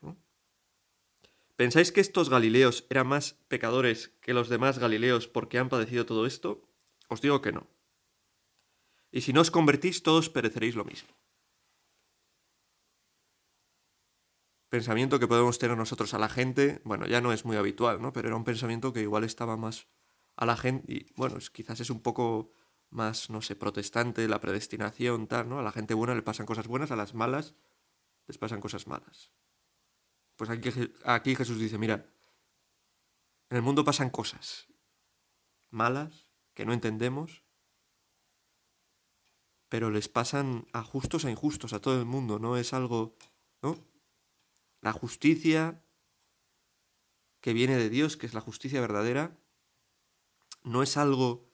¿Pensáis 1.55 1.91
que 1.91 2.01
estos 2.01 2.29
Galileos 2.29 2.85
eran 2.89 3.07
más 3.07 3.33
pecadores 3.47 4.09
que 4.21 4.33
los 4.33 4.49
demás 4.49 4.77
Galileos 4.77 5.27
porque 5.27 5.57
han 5.57 5.69
padecido 5.69 6.05
todo 6.05 6.25
esto? 6.25 6.67
Os 7.09 7.21
digo 7.21 7.41
que 7.41 7.51
no. 7.51 7.67
Y 9.11 9.21
si 9.21 9.33
no 9.33 9.41
os 9.41 9.49
convertís, 9.49 10.03
todos 10.03 10.29
pereceréis 10.29 10.75
lo 10.75 10.85
mismo. 10.85 11.09
Pensamiento 14.69 15.17
que 15.17 15.27
podemos 15.27 15.57
tener 15.59 15.77
nosotros 15.77 16.13
a 16.13 16.19
la 16.19 16.27
gente, 16.27 16.81
bueno, 16.83 17.07
ya 17.07 17.21
no 17.21 17.31
es 17.31 17.45
muy 17.45 17.55
habitual, 17.55 18.01
¿no? 18.01 18.11
Pero 18.11 18.27
era 18.27 18.35
un 18.35 18.43
pensamiento 18.43 18.91
que 18.91 19.01
igual 19.01 19.23
estaba 19.23 19.55
más 19.55 19.87
a 20.35 20.45
la 20.45 20.57
gente, 20.57 20.93
y 20.93 21.13
bueno, 21.15 21.37
quizás 21.53 21.79
es 21.79 21.89
un 21.89 22.01
poco 22.01 22.51
más, 22.89 23.29
no 23.29 23.41
sé, 23.41 23.55
protestante, 23.55 24.27
la 24.27 24.39
predestinación, 24.39 25.27
tal, 25.27 25.49
¿no? 25.49 25.59
A 25.59 25.63
la 25.63 25.71
gente 25.71 25.93
buena 25.93 26.15
le 26.15 26.21
pasan 26.21 26.45
cosas 26.45 26.67
buenas, 26.67 26.91
a 26.91 26.95
las 26.95 27.13
malas 27.13 27.55
les 28.27 28.37
pasan 28.37 28.59
cosas 28.59 28.87
malas. 28.87 29.31
Pues 30.35 30.49
aquí, 30.49 30.69
aquí 31.05 31.35
Jesús 31.35 31.59
dice, 31.59 31.77
mira, 31.77 32.13
en 33.49 33.57
el 33.57 33.63
mundo 33.63 33.83
pasan 33.83 34.09
cosas 34.09 34.67
malas 35.69 36.27
que 36.53 36.65
no 36.65 36.73
entendemos, 36.73 37.43
pero 39.69 39.89
les 39.89 40.07
pasan 40.09 40.67
a 40.73 40.83
justos 40.83 41.25
a 41.25 41.31
injustos, 41.31 41.73
a 41.73 41.81
todo 41.81 41.99
el 41.99 42.05
mundo, 42.05 42.39
no 42.39 42.57
es 42.57 42.73
algo, 42.73 43.17
¿no? 43.61 43.77
La 44.81 44.93
justicia 44.93 45.83
que 47.41 47.53
viene 47.53 47.77
de 47.77 47.89
Dios, 47.89 48.17
que 48.17 48.25
es 48.25 48.33
la 48.33 48.41
justicia 48.41 48.81
verdadera, 48.81 49.37
no 50.63 50.83
es 50.83 50.97
algo 50.97 51.46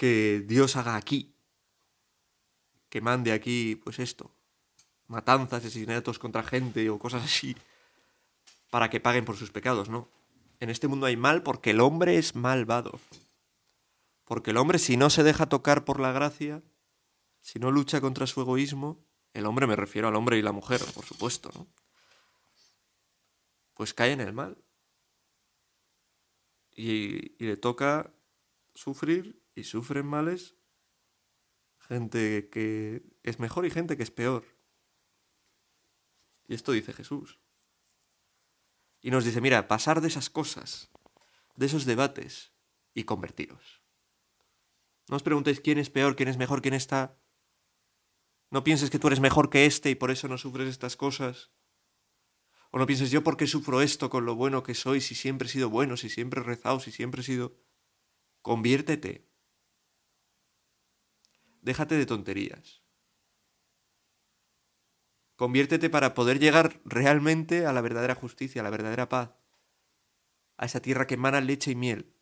que 0.00 0.42
Dios 0.46 0.76
haga 0.76 0.96
aquí, 0.96 1.34
que 2.88 3.02
mande 3.02 3.32
aquí, 3.32 3.76
pues 3.76 3.98
esto, 3.98 4.34
matanzas, 5.08 5.62
asesinatos 5.62 6.18
contra 6.18 6.42
gente 6.42 6.88
o 6.88 6.98
cosas 6.98 7.22
así, 7.22 7.54
para 8.70 8.88
que 8.88 8.98
paguen 8.98 9.26
por 9.26 9.36
sus 9.36 9.50
pecados, 9.50 9.90
¿no? 9.90 10.08
En 10.58 10.70
este 10.70 10.88
mundo 10.88 11.04
hay 11.04 11.18
mal 11.18 11.42
porque 11.42 11.72
el 11.72 11.80
hombre 11.80 12.16
es 12.16 12.34
malvado. 12.34 12.98
Porque 14.24 14.52
el 14.52 14.56
hombre, 14.56 14.78
si 14.78 14.96
no 14.96 15.10
se 15.10 15.22
deja 15.22 15.50
tocar 15.50 15.84
por 15.84 16.00
la 16.00 16.12
gracia, 16.12 16.62
si 17.42 17.58
no 17.58 17.70
lucha 17.70 18.00
contra 18.00 18.26
su 18.26 18.40
egoísmo, 18.40 19.04
el 19.34 19.44
hombre 19.44 19.66
me 19.66 19.76
refiero 19.76 20.08
al 20.08 20.16
hombre 20.16 20.38
y 20.38 20.42
la 20.42 20.52
mujer, 20.52 20.80
por 20.94 21.04
supuesto, 21.04 21.50
¿no? 21.54 21.66
Pues 23.74 23.92
cae 23.92 24.12
en 24.12 24.22
el 24.22 24.32
mal. 24.32 24.56
Y, 26.74 27.32
y 27.36 27.46
le 27.48 27.58
toca 27.58 28.14
sufrir 28.74 29.39
y 29.54 29.64
sufren 29.64 30.06
males 30.06 30.56
gente 31.78 32.48
que 32.50 33.02
es 33.22 33.38
mejor 33.38 33.66
y 33.66 33.70
gente 33.70 33.96
que 33.96 34.02
es 34.02 34.10
peor. 34.10 34.44
Y 36.46 36.54
esto 36.54 36.72
dice 36.72 36.92
Jesús. 36.92 37.40
Y 39.00 39.10
nos 39.10 39.24
dice, 39.24 39.40
mira, 39.40 39.66
pasar 39.66 40.00
de 40.00 40.08
esas 40.08 40.30
cosas, 40.30 40.90
de 41.56 41.66
esos 41.66 41.84
debates 41.84 42.52
y 42.94 43.04
convertiros. 43.04 43.82
No 45.08 45.16
os 45.16 45.22
preguntéis 45.22 45.60
quién 45.60 45.78
es 45.78 45.90
peor, 45.90 46.16
quién 46.16 46.28
es 46.28 46.36
mejor, 46.36 46.62
quién 46.62 46.74
está 46.74 47.20
no 48.50 48.64
pienses 48.64 48.90
que 48.90 48.98
tú 48.98 49.06
eres 49.06 49.20
mejor 49.20 49.48
que 49.48 49.64
este 49.64 49.90
y 49.90 49.94
por 49.94 50.10
eso 50.10 50.26
no 50.26 50.36
sufres 50.36 50.68
estas 50.68 50.96
cosas. 50.96 51.52
O 52.72 52.78
no 52.78 52.86
pienses 52.86 53.10
yo 53.10 53.22
por 53.22 53.36
qué 53.36 53.46
sufro 53.46 53.80
esto 53.80 54.10
con 54.10 54.24
lo 54.24 54.34
bueno 54.34 54.62
que 54.62 54.74
soy, 54.74 55.00
si 55.00 55.14
siempre 55.14 55.46
he 55.46 55.50
sido 55.50 55.70
bueno, 55.70 55.96
si 55.96 56.08
siempre 56.08 56.40
he 56.40 56.44
rezado, 56.44 56.80
si 56.80 56.90
siempre 56.90 57.20
he 57.20 57.24
sido... 57.24 57.56
Conviértete. 58.42 59.29
Déjate 61.60 61.96
de 61.96 62.06
tonterías. 62.06 62.82
Conviértete 65.36 65.88
para 65.88 66.12
poder 66.12 66.38
llegar 66.38 66.80
realmente 66.84 67.64
a 67.64 67.72
la 67.72 67.80
verdadera 67.80 68.14
justicia, 68.14 68.60
a 68.60 68.64
la 68.64 68.70
verdadera 68.70 69.08
paz, 69.08 69.30
a 70.58 70.66
esa 70.66 70.80
tierra 70.80 71.06
que 71.06 71.14
emana 71.14 71.40
leche 71.40 71.70
y 71.70 71.76
miel. 71.76 72.14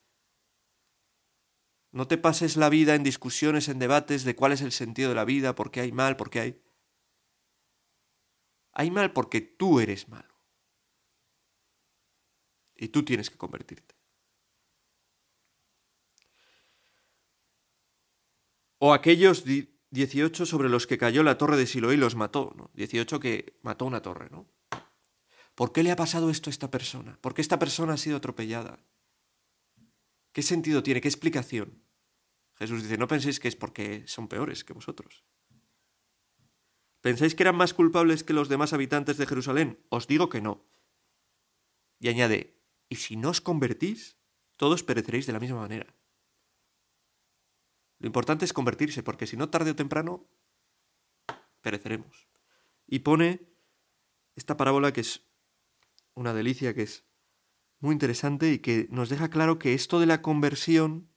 No 1.90 2.07
te 2.07 2.18
pases 2.18 2.57
la 2.57 2.68
vida 2.68 2.94
en 2.94 3.03
discusiones, 3.03 3.68
en 3.68 3.79
debates 3.79 4.22
de 4.24 4.37
cuál 4.37 4.53
es 4.53 4.61
el 4.61 4.72
sentido 4.72 5.09
de 5.09 5.16
la 5.16 5.24
vida, 5.24 5.55
por 5.55 5.70
qué 5.70 5.81
hay 5.81 5.90
mal, 5.90 6.16
por 6.16 6.31
qué 6.31 6.40
hay... 6.40 6.62
Hay 8.72 8.92
mal 8.92 9.12
porque 9.12 9.40
tú 9.40 9.81
eres 9.81 10.09
malo. 10.09 10.38
Y 12.77 12.88
tú 12.88 13.05
tienes 13.05 13.31
que 13.31 13.37
convertirte. 13.37 13.97
O 18.78 18.92
aquellos 18.92 19.44
18 19.90 20.46
sobre 20.46 20.68
los 20.68 20.86
que 20.86 20.98
cayó 20.98 21.22
la 21.22 21.38
torre 21.38 21.56
de 21.56 21.66
Siloé 21.66 21.96
los 21.96 22.14
mató. 22.14 22.54
¿no? 22.56 22.70
18 22.74 23.20
que 23.20 23.58
mató 23.62 23.84
una 23.84 24.02
torre, 24.02 24.28
¿no? 24.30 24.46
¿Por 25.54 25.72
qué 25.72 25.82
le 25.82 25.90
ha 25.90 25.96
pasado 25.96 26.30
esto 26.30 26.50
a 26.50 26.52
esta 26.52 26.70
persona? 26.70 27.18
¿Por 27.20 27.34
qué 27.34 27.42
esta 27.42 27.58
persona 27.58 27.94
ha 27.94 27.96
sido 27.96 28.16
atropellada? 28.16 28.78
¿Qué 30.32 30.42
sentido 30.42 30.84
tiene? 30.84 31.00
¿Qué 31.00 31.08
explicación? 31.08 31.82
Jesús 32.54 32.82
dice, 32.82 32.96
no 32.96 33.08
penséis 33.08 33.40
que 33.40 33.48
es 33.48 33.56
porque 33.56 34.06
son 34.06 34.28
peores 34.28 34.62
que 34.62 34.72
vosotros. 34.72 35.24
¿Pensáis 37.00 37.34
que 37.34 37.42
eran 37.42 37.56
más 37.56 37.74
culpables 37.74 38.22
que 38.22 38.32
los 38.32 38.48
demás 38.48 38.72
habitantes 38.72 39.16
de 39.16 39.26
Jerusalén? 39.26 39.84
Os 39.88 40.06
digo 40.06 40.28
que 40.28 40.40
no. 40.40 40.64
Y 41.98 42.08
añade, 42.08 42.60
y 42.88 42.96
si 42.96 43.16
no 43.16 43.30
os 43.30 43.40
convertís, 43.40 44.16
todos 44.56 44.82
pereceréis 44.82 45.26
de 45.26 45.32
la 45.32 45.40
misma 45.40 45.60
manera. 45.60 45.97
Lo 47.98 48.06
importante 48.06 48.44
es 48.44 48.52
convertirse, 48.52 49.02
porque 49.02 49.26
si 49.26 49.37
no, 49.37 49.50
tarde 49.50 49.72
o 49.72 49.76
temprano, 49.76 50.28
pereceremos. 51.61 52.28
Y 52.87 53.00
pone 53.00 53.48
esta 54.37 54.56
parábola 54.56 54.92
que 54.92 55.00
es 55.00 55.26
una 56.14 56.32
delicia, 56.32 56.74
que 56.74 56.82
es 56.82 57.04
muy 57.80 57.92
interesante 57.92 58.52
y 58.52 58.58
que 58.58 58.88
nos 58.90 59.08
deja 59.08 59.28
claro 59.30 59.58
que 59.58 59.74
esto 59.74 60.00
de 60.00 60.06
la 60.06 60.22
conversión, 60.22 61.08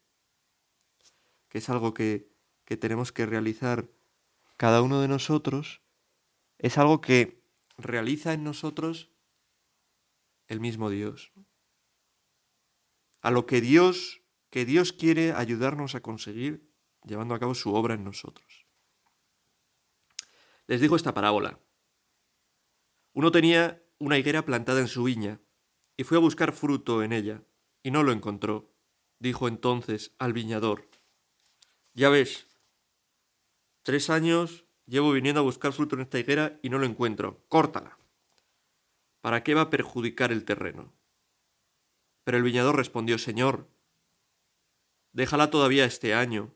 que 1.50 1.60
es 1.60 1.70
algo 1.70 1.94
que, 1.94 2.32
que 2.66 2.78
tenemos 2.78 3.12
que 3.12 3.26
realizar 3.26 3.90
cada 4.58 4.82
uno 4.82 5.02
de 5.02 5.08
nosotros, 5.08 5.82
es 6.58 6.78
algo 6.78 7.02
que 7.02 7.44
realiza 7.78 8.34
en 8.34 8.44
nosotros 8.44 9.12
el 10.48 10.60
mismo 10.60 10.90
Dios. 10.90 11.32
A 13.22 13.32
lo 13.32 13.46
que 13.46 13.62
Dios, 13.62 14.22
que 14.50 14.66
Dios 14.66 14.94
quiere 14.94 15.34
ayudarnos 15.34 15.96
a 15.96 16.02
conseguir 16.02 16.71
llevando 17.04 17.34
a 17.34 17.40
cabo 17.40 17.56
su 17.56 17.74
obra 17.74 17.96
en 17.96 18.04
nosotros. 18.04 18.66
Les 20.68 20.80
digo 20.82 20.96
esta 20.96 21.14
parábola. 21.14 21.60
Uno 23.14 23.32
tenía 23.32 23.84
una 23.98 24.18
higuera 24.18 24.46
plantada 24.46 24.80
en 24.80 24.88
su 24.88 25.04
viña 25.04 25.40
y 25.98 26.04
fue 26.04 26.18
a 26.18 26.22
buscar 26.22 26.54
fruto 26.54 27.04
en 27.04 27.14
ella, 27.14 27.44
y 27.84 27.92
no 27.92 28.04
lo 28.04 28.12
encontró. 28.12 28.72
Dijo 29.20 29.48
entonces 29.48 30.16
al 30.18 30.34
viñador, 30.34 30.90
Ya 31.94 32.10
ves, 32.10 32.48
tres 33.84 34.10
años 34.10 34.66
llevo 34.86 35.12
viniendo 35.12 35.42
a 35.42 35.44
buscar 35.44 35.74
fruto 35.74 35.96
en 35.96 36.02
esta 36.02 36.20
higuera 36.20 36.60
y 36.62 36.70
no 36.70 36.80
lo 36.80 36.86
encuentro. 36.86 37.44
Córtala. 37.48 37.98
¿Para 39.22 39.44
qué 39.44 39.54
va 39.54 39.62
a 39.62 39.70
perjudicar 39.70 40.32
el 40.32 40.46
terreno? 40.46 40.94
Pero 42.24 42.38
el 42.38 42.44
viñador 42.44 42.76
respondió, 42.76 43.18
Señor, 43.18 43.70
déjala 45.12 45.52
todavía 45.52 45.86
este 45.86 46.14
año, 46.14 46.54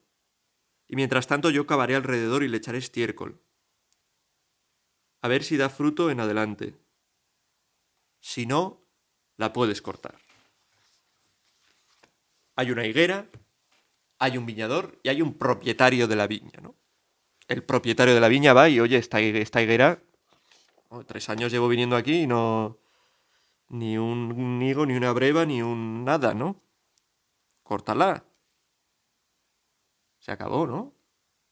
y 0.88 0.96
mientras 0.96 1.28
tanto 1.28 1.50
yo 1.50 1.66
cavaré 1.66 1.96
alrededor 1.96 2.44
y 2.44 2.48
le 2.48 2.58
echaré 2.58 2.78
estiércol. 2.78 3.42
A 5.22 5.28
ver 5.28 5.44
si 5.44 5.58
da 5.58 5.70
fruto 5.70 6.12
en 6.12 6.20
adelante. 6.20 6.76
Si 8.20 8.46
no, 8.46 8.82
la 9.38 9.54
puedes 9.54 9.82
cortar. 9.82 10.16
Hay 12.56 12.72
una 12.72 12.86
higuera, 12.86 13.28
hay 14.20 14.38
un 14.38 14.46
viñador 14.46 15.00
y 15.04 15.10
hay 15.10 15.22
un 15.22 15.34
propietario 15.34 16.08
de 16.08 16.16
la 16.16 16.28
viña, 16.28 16.60
¿no? 16.62 16.76
El 17.48 17.64
propietario 17.64 18.14
de 18.14 18.22
la 18.22 18.28
viña 18.28 18.54
va 18.54 18.70
y, 18.70 18.80
oye, 18.80 18.98
esta, 18.98 19.20
esta 19.20 19.62
higuera, 19.62 20.02
oh, 20.90 21.04
tres 21.04 21.30
años 21.30 21.52
llevo 21.52 21.68
viniendo 21.68 21.96
aquí 21.96 22.22
y 22.22 22.28
no... 22.28 22.80
Ni 23.68 23.98
un 23.98 24.62
higo, 24.62 24.86
ni 24.86 24.94
una 24.94 25.12
breva, 25.12 25.44
ni 25.44 25.64
un 25.64 26.06
nada, 26.06 26.36
¿no? 26.36 26.62
Córtala. 27.64 28.24
Se 30.26 30.32
acabó, 30.32 30.66
¿no? 30.66 30.96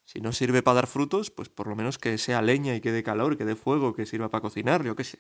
Si 0.04 0.20
no 0.20 0.32
sirve 0.34 0.64
para 0.64 0.74
dar 0.74 0.88
frutos, 0.88 1.30
pues 1.30 1.48
por 1.48 1.68
lo 1.68 1.76
menos 1.76 2.00
que 2.00 2.18
sea 2.18 2.42
leña 2.42 2.74
y 2.74 2.82
que 2.82 2.92
dé 2.92 3.04
calor, 3.04 3.38
que 3.38 3.46
dé 3.46 3.56
fuego, 3.56 3.94
que 3.94 4.08
sirva 4.08 4.30
para 4.30 4.42
cocinar, 4.42 4.84
yo 4.84 4.96
qué 4.96 5.04
sé. 5.04 5.20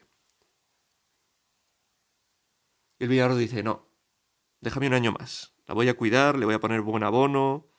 Y 2.97 3.03
el 3.03 3.09
viñador 3.11 3.37
dice, 3.37 3.61
no, 3.61 3.87
déjame 4.59 4.87
un 4.87 4.95
año 4.95 5.11
más. 5.11 5.53
La 5.67 5.75
voy 5.75 5.87
a 5.87 5.95
cuidar, 5.95 6.39
le 6.39 6.45
voy 6.45 6.55
a 6.55 6.59
poner 6.59 6.81
buen 6.81 7.03
abono, 7.03 7.69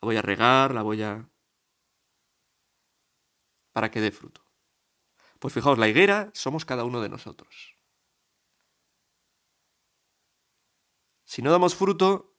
la 0.00 0.06
voy 0.06 0.16
a 0.16 0.22
regar, 0.22 0.74
la 0.74 0.82
voy 0.82 1.04
a... 1.04 1.30
para 3.70 3.92
que 3.92 4.00
dé 4.00 4.10
fruto. 4.10 4.44
Pues 5.38 5.54
fijaos, 5.54 5.78
la 5.78 5.86
higuera 5.86 6.32
somos 6.34 6.64
cada 6.64 6.82
uno 6.82 7.00
de 7.00 7.08
nosotros. 7.08 7.76
Si 11.22 11.42
no 11.42 11.52
damos 11.52 11.76
fruto, 11.76 12.31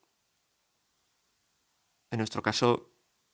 en 2.14 2.20
nuestro 2.20 2.44
caso, 2.44 2.92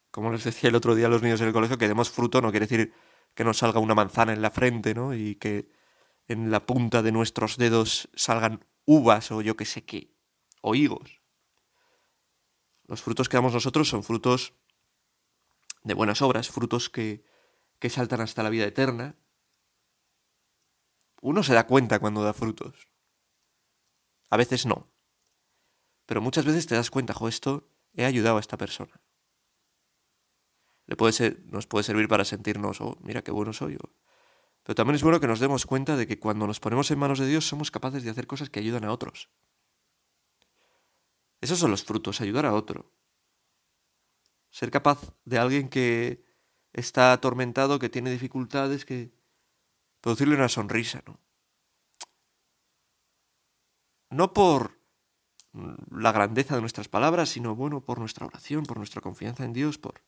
como 0.10 0.32
les 0.32 0.46
decía 0.46 0.70
el 0.70 0.76
otro 0.76 0.96
día 0.96 1.08
a 1.08 1.10
los 1.10 1.22
niños 1.22 1.42
en 1.42 1.48
el 1.48 1.54
colegio, 1.54 1.78
que 1.78 1.90
demos 1.90 2.10
fruto 2.10 2.42
no 2.42 2.50
quiere 2.50 2.66
decir 2.66 2.94
que 3.34 3.44
nos 3.44 3.58
salga 3.58 3.82
una 3.82 3.94
manzana 3.94 4.32
en 4.32 4.42
la 4.42 4.52
frente, 4.52 4.94
¿no? 4.94 5.14
Y 5.14 5.36
que 5.36 5.70
en 6.30 6.50
la 6.50 6.66
punta 6.66 7.02
de 7.02 7.12
nuestros 7.12 7.58
dedos 7.58 8.08
salgan 8.16 8.66
uvas 8.86 9.32
o 9.32 9.42
yo 9.42 9.58
que 9.58 9.66
sé 9.66 9.84
qué, 9.84 10.16
o 10.62 10.76
higos. 10.76 11.22
Los 12.86 13.02
frutos 13.02 13.28
que 13.28 13.36
damos 13.36 13.54
nosotros 13.54 13.90
son 13.90 14.02
frutos 14.02 14.54
de 15.84 15.94
buenas 15.94 16.22
obras, 16.22 16.50
frutos 16.50 16.90
que, 16.90 17.26
que 17.80 17.90
saltan 17.90 18.22
hasta 18.22 18.44
la 18.44 18.50
vida 18.50 18.66
eterna. 18.66 19.18
Uno 21.22 21.44
se 21.44 21.54
da 21.54 21.68
cuenta 21.68 22.00
cuando 22.00 22.24
da 22.24 22.32
frutos. 22.32 22.88
A 24.30 24.38
veces 24.38 24.66
no. 24.66 24.90
Pero 26.06 26.22
muchas 26.22 26.46
veces 26.46 26.66
te 26.66 26.76
das 26.76 26.90
cuenta, 26.90 27.14
jo, 27.14 27.28
esto 27.28 27.68
he 28.00 28.06
ayudado 28.06 28.38
a 28.38 28.40
esta 28.40 28.58
persona. 28.58 29.02
Le 30.86 30.96
puede 30.96 31.14
ser, 31.14 31.44
nos 31.46 31.68
puede 31.68 31.84
servir 31.84 32.08
para 32.08 32.24
sentirnos, 32.24 32.80
oh, 32.82 32.98
mira 33.02 33.22
qué 33.22 33.32
bueno 33.32 33.52
soy. 33.52 33.78
Pero 34.64 34.76
también 34.76 34.96
es 34.96 35.04
bueno 35.04 35.20
que 35.20 35.28
nos 35.28 35.40
demos 35.40 35.66
cuenta 35.66 35.98
de 35.98 36.08
que 36.08 36.18
cuando 36.18 36.48
nos 36.48 36.60
ponemos 36.60 36.90
en 36.92 36.98
manos 36.98 37.20
de 37.20 37.28
Dios 37.28 37.46
somos 37.46 37.72
capaces 37.72 38.04
de 38.04 38.10
hacer 38.10 38.26
cosas 38.26 38.50
que 38.50 38.60
ayudan 38.60 38.86
a 38.86 38.92
otros. 38.92 39.30
Esos 41.42 41.60
son 41.60 41.72
los 41.72 41.84
frutos, 41.84 42.22
ayudar 42.22 42.46
a 42.46 42.54
otro. 42.54 42.92
Ser 44.50 44.72
capaz 44.72 45.14
de 45.26 45.38
alguien 45.38 45.70
que 45.70 46.26
está 46.72 47.14
atormentado, 47.14 47.80
que 47.80 47.90
tiene 47.90 48.12
dificultades, 48.12 48.86
que 48.86 49.12
producirle 50.02 50.36
una 50.36 50.50
sonrisa, 50.50 51.04
¿no? 51.06 51.20
No 54.10 54.34
por 54.34 54.79
la 55.54 56.12
grandeza 56.12 56.56
de 56.56 56.62
nuestras 56.62 56.88
palabras, 56.88 57.30
sino 57.30 57.56
bueno, 57.56 57.82
por 57.82 58.00
nuestra 58.00 58.26
oración, 58.26 58.66
por 58.66 58.78
nuestra 58.78 59.02
confianza 59.02 59.46
en 59.46 59.54
Dios, 59.54 59.78
por... 59.78 60.04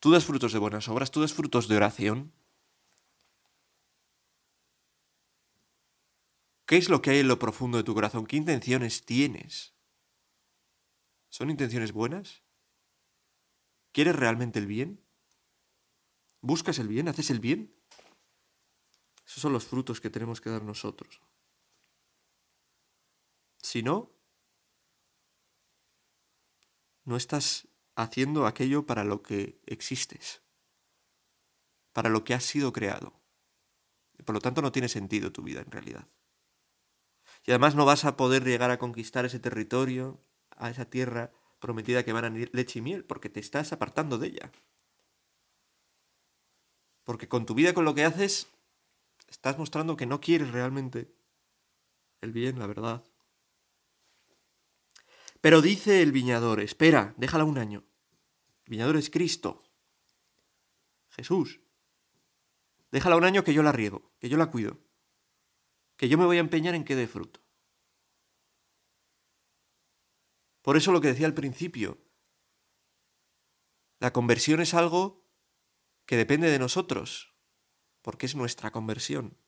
Tú 0.00 0.10
das 0.10 0.24
frutos 0.24 0.52
de 0.52 0.58
buenas 0.58 0.88
obras, 0.88 1.10
tú 1.10 1.20
das 1.20 1.32
frutos 1.32 1.68
de 1.68 1.76
oración. 1.76 2.32
¿Qué 6.66 6.76
es 6.76 6.88
lo 6.88 7.02
que 7.02 7.10
hay 7.10 7.18
en 7.20 7.28
lo 7.28 7.38
profundo 7.38 7.78
de 7.78 7.84
tu 7.84 7.94
corazón? 7.94 8.26
¿Qué 8.26 8.36
intenciones 8.36 9.04
tienes? 9.04 9.74
¿Son 11.28 11.50
intenciones 11.50 11.92
buenas? 11.92 12.42
¿Quieres 13.92 14.16
realmente 14.16 14.58
el 14.58 14.66
bien? 14.66 15.00
¿Buscas 16.40 16.78
el 16.78 16.88
bien? 16.88 17.08
¿Haces 17.08 17.30
el 17.30 17.40
bien? 17.40 17.74
Esos 19.26 19.40
son 19.40 19.52
los 19.52 19.64
frutos 19.64 20.00
que 20.00 20.10
tenemos 20.10 20.40
que 20.40 20.50
dar 20.50 20.62
nosotros. 20.62 21.20
Si 23.62 23.82
no, 23.82 24.10
no 27.04 27.16
estás 27.16 27.68
haciendo 27.94 28.46
aquello 28.46 28.86
para 28.86 29.04
lo 29.04 29.22
que 29.22 29.60
existes, 29.66 30.42
para 31.92 32.08
lo 32.08 32.24
que 32.24 32.34
has 32.34 32.44
sido 32.44 32.72
creado. 32.72 33.20
Por 34.24 34.34
lo 34.34 34.40
tanto, 34.40 34.62
no 34.62 34.72
tiene 34.72 34.88
sentido 34.88 35.32
tu 35.32 35.42
vida 35.42 35.60
en 35.60 35.70
realidad. 35.70 36.08
Y 37.44 37.50
además 37.50 37.74
no 37.74 37.84
vas 37.84 38.04
a 38.04 38.16
poder 38.16 38.44
llegar 38.44 38.70
a 38.70 38.78
conquistar 38.78 39.24
ese 39.24 39.40
territorio, 39.40 40.20
a 40.50 40.70
esa 40.70 40.84
tierra 40.84 41.32
prometida 41.58 42.04
que 42.04 42.12
van 42.12 42.24
a 42.24 42.30
leche 42.30 42.78
y 42.78 42.82
miel, 42.82 43.04
porque 43.04 43.28
te 43.28 43.40
estás 43.40 43.72
apartando 43.72 44.18
de 44.18 44.28
ella. 44.28 44.52
Porque 47.04 47.28
con 47.28 47.46
tu 47.46 47.54
vida, 47.54 47.74
con 47.74 47.84
lo 47.84 47.94
que 47.94 48.04
haces, 48.04 48.48
estás 49.28 49.58
mostrando 49.58 49.96
que 49.96 50.06
no 50.06 50.20
quieres 50.20 50.52
realmente 50.52 51.12
el 52.20 52.32
bien, 52.32 52.58
la 52.58 52.66
verdad. 52.66 53.04
Pero 55.42 55.60
dice 55.60 56.02
el 56.02 56.12
viñador, 56.12 56.60
espera, 56.60 57.14
déjala 57.18 57.44
un 57.44 57.58
año. 57.58 57.84
El 58.64 58.70
viñador 58.70 58.96
es 58.96 59.10
Cristo. 59.10 59.64
Jesús. 61.10 61.60
Déjala 62.92 63.16
un 63.16 63.24
año 63.24 63.42
que 63.42 63.52
yo 63.52 63.64
la 63.64 63.72
riego, 63.72 64.12
que 64.20 64.28
yo 64.28 64.36
la 64.38 64.52
cuido, 64.52 64.78
que 65.96 66.08
yo 66.08 66.16
me 66.16 66.26
voy 66.26 66.36
a 66.36 66.40
empeñar 66.40 66.76
en 66.76 66.84
que 66.84 66.94
dé 66.94 67.08
fruto. 67.08 67.40
Por 70.62 70.76
eso 70.76 70.92
lo 70.92 71.00
que 71.00 71.08
decía 71.08 71.26
al 71.26 71.34
principio, 71.34 71.98
la 73.98 74.12
conversión 74.12 74.60
es 74.60 74.74
algo 74.74 75.26
que 76.06 76.16
depende 76.16 76.50
de 76.50 76.60
nosotros, 76.60 77.34
porque 78.00 78.26
es 78.26 78.36
nuestra 78.36 78.70
conversión 78.70 79.41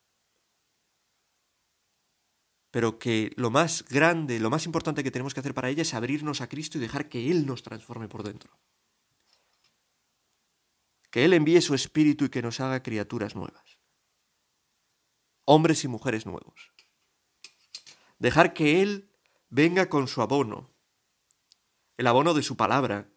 pero 2.75 2.99
que 2.99 3.31
lo 3.37 3.53
más 3.53 3.85
grande, 3.89 4.41
lo 4.41 4.51
más 4.51 4.67
importante 4.67 5.05
que 5.05 5.13
tenemos 5.13 5.33
que 5.33 5.39
hacer 5.39 5.55
para 5.55 5.71
ella 5.71 5.83
es 5.83 5.95
abrirnos 5.95 6.41
a 6.41 6.49
Cristo 6.49 6.77
y 6.77 6.81
dejar 6.81 7.09
que 7.09 7.31
Él 7.31 7.47
nos 7.47 7.63
transforme 7.63 8.09
por 8.09 8.25
dentro. 8.25 8.59
Que 11.13 11.25
Él 11.25 11.35
envíe 11.35 11.61
su 11.61 11.77
espíritu 11.77 12.25
y 12.25 12.31
que 12.31 12.43
nos 12.43 12.59
haga 12.59 12.83
criaturas 12.83 13.37
nuevas. 13.37 13.79
Hombres 15.45 15.85
y 15.85 15.89
mujeres 15.89 16.27
nuevos. 16.27 16.73
Dejar 18.19 18.55
que 18.55 18.83
Él 18.83 19.09
venga 19.51 19.89
con 19.89 20.09
su 20.09 20.21
abono, 20.21 20.75
el 21.97 22.09
abono 22.09 22.35
de 22.35 22.43
su 22.43 22.57
palabra, 22.57 23.09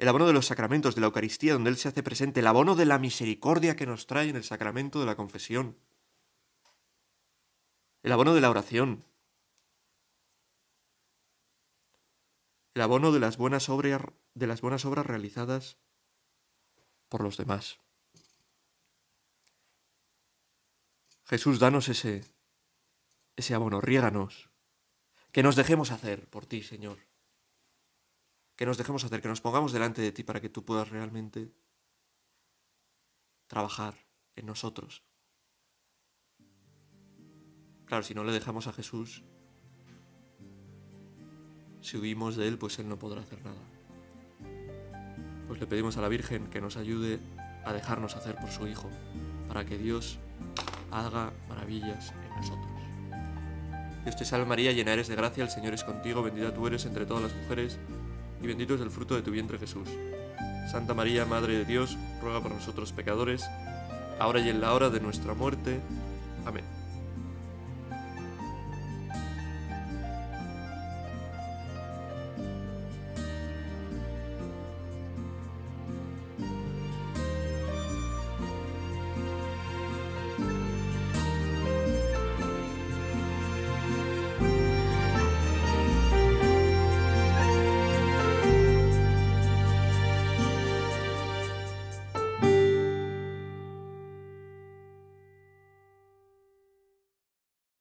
el 0.00 0.08
abono 0.08 0.26
de 0.26 0.32
los 0.32 0.46
sacramentos 0.46 0.96
de 0.96 1.02
la 1.02 1.06
Eucaristía 1.06 1.52
donde 1.52 1.70
Él 1.70 1.76
se 1.76 1.86
hace 1.86 2.02
presente, 2.02 2.40
el 2.40 2.48
abono 2.48 2.74
de 2.74 2.86
la 2.86 2.98
misericordia 2.98 3.76
que 3.76 3.86
nos 3.86 4.08
trae 4.08 4.28
en 4.28 4.34
el 4.34 4.42
sacramento 4.42 4.98
de 4.98 5.06
la 5.06 5.14
confesión, 5.14 5.78
el 8.04 8.12
abono 8.12 8.34
de 8.34 8.42
la 8.42 8.50
oración, 8.50 9.02
el 12.74 12.82
abono 12.82 13.12
de 13.12 13.18
las 13.18 13.38
buenas 13.38 13.70
obras, 13.70 14.02
de 14.34 14.46
las 14.46 14.60
buenas 14.60 14.84
obras 14.84 15.06
realizadas 15.06 15.78
por 17.08 17.22
los 17.22 17.38
demás. 17.38 17.80
Jesús, 21.24 21.58
danos 21.58 21.88
ese, 21.88 22.22
ese 23.36 23.54
abono, 23.54 23.80
riéganos, 23.80 24.50
que 25.32 25.42
nos 25.42 25.56
dejemos 25.56 25.90
hacer 25.90 26.28
por 26.28 26.44
ti, 26.44 26.62
Señor, 26.62 26.98
que 28.54 28.66
nos 28.66 28.76
dejemos 28.76 29.04
hacer, 29.04 29.22
que 29.22 29.28
nos 29.28 29.40
pongamos 29.40 29.72
delante 29.72 30.02
de 30.02 30.12
ti 30.12 30.24
para 30.24 30.42
que 30.42 30.50
tú 30.50 30.62
puedas 30.62 30.90
realmente 30.90 31.54
trabajar 33.46 33.96
en 34.36 34.44
nosotros. 34.44 35.02
Si 38.02 38.14
no 38.14 38.24
le 38.24 38.32
dejamos 38.32 38.66
a 38.66 38.72
Jesús, 38.72 39.22
si 41.80 41.96
huimos 41.98 42.36
de 42.36 42.48
Él, 42.48 42.58
pues 42.58 42.78
Él 42.78 42.88
no 42.88 42.98
podrá 42.98 43.20
hacer 43.20 43.44
nada. 43.44 43.60
Pues 45.46 45.60
le 45.60 45.66
pedimos 45.66 45.96
a 45.96 46.00
la 46.00 46.08
Virgen 46.08 46.48
que 46.48 46.60
nos 46.60 46.76
ayude 46.76 47.20
a 47.64 47.72
dejarnos 47.72 48.16
hacer 48.16 48.36
por 48.36 48.50
su 48.50 48.66
Hijo, 48.66 48.90
para 49.48 49.64
que 49.64 49.78
Dios 49.78 50.18
haga 50.90 51.32
maravillas 51.48 52.12
en 52.12 52.36
nosotros. 52.36 52.70
Dios 54.04 54.16
te 54.16 54.24
salve 54.24 54.46
María, 54.46 54.72
llena 54.72 54.92
eres 54.92 55.08
de 55.08 55.16
gracia, 55.16 55.44
el 55.44 55.50
Señor 55.50 55.74
es 55.74 55.84
contigo, 55.84 56.22
bendita 56.22 56.52
tú 56.52 56.66
eres 56.66 56.84
entre 56.86 57.06
todas 57.06 57.22
las 57.22 57.34
mujeres, 57.34 57.78
y 58.42 58.46
bendito 58.46 58.74
es 58.74 58.80
el 58.80 58.90
fruto 58.90 59.14
de 59.14 59.22
tu 59.22 59.30
vientre 59.30 59.58
Jesús. 59.58 59.88
Santa 60.70 60.94
María, 60.94 61.24
Madre 61.24 61.58
de 61.58 61.64
Dios, 61.64 61.96
ruega 62.20 62.42
por 62.42 62.52
nosotros 62.52 62.92
pecadores, 62.92 63.48
ahora 64.18 64.40
y 64.40 64.48
en 64.48 64.60
la 64.60 64.74
hora 64.74 64.90
de 64.90 65.00
nuestra 65.00 65.34
muerte. 65.34 65.80
Amén. 66.44 66.73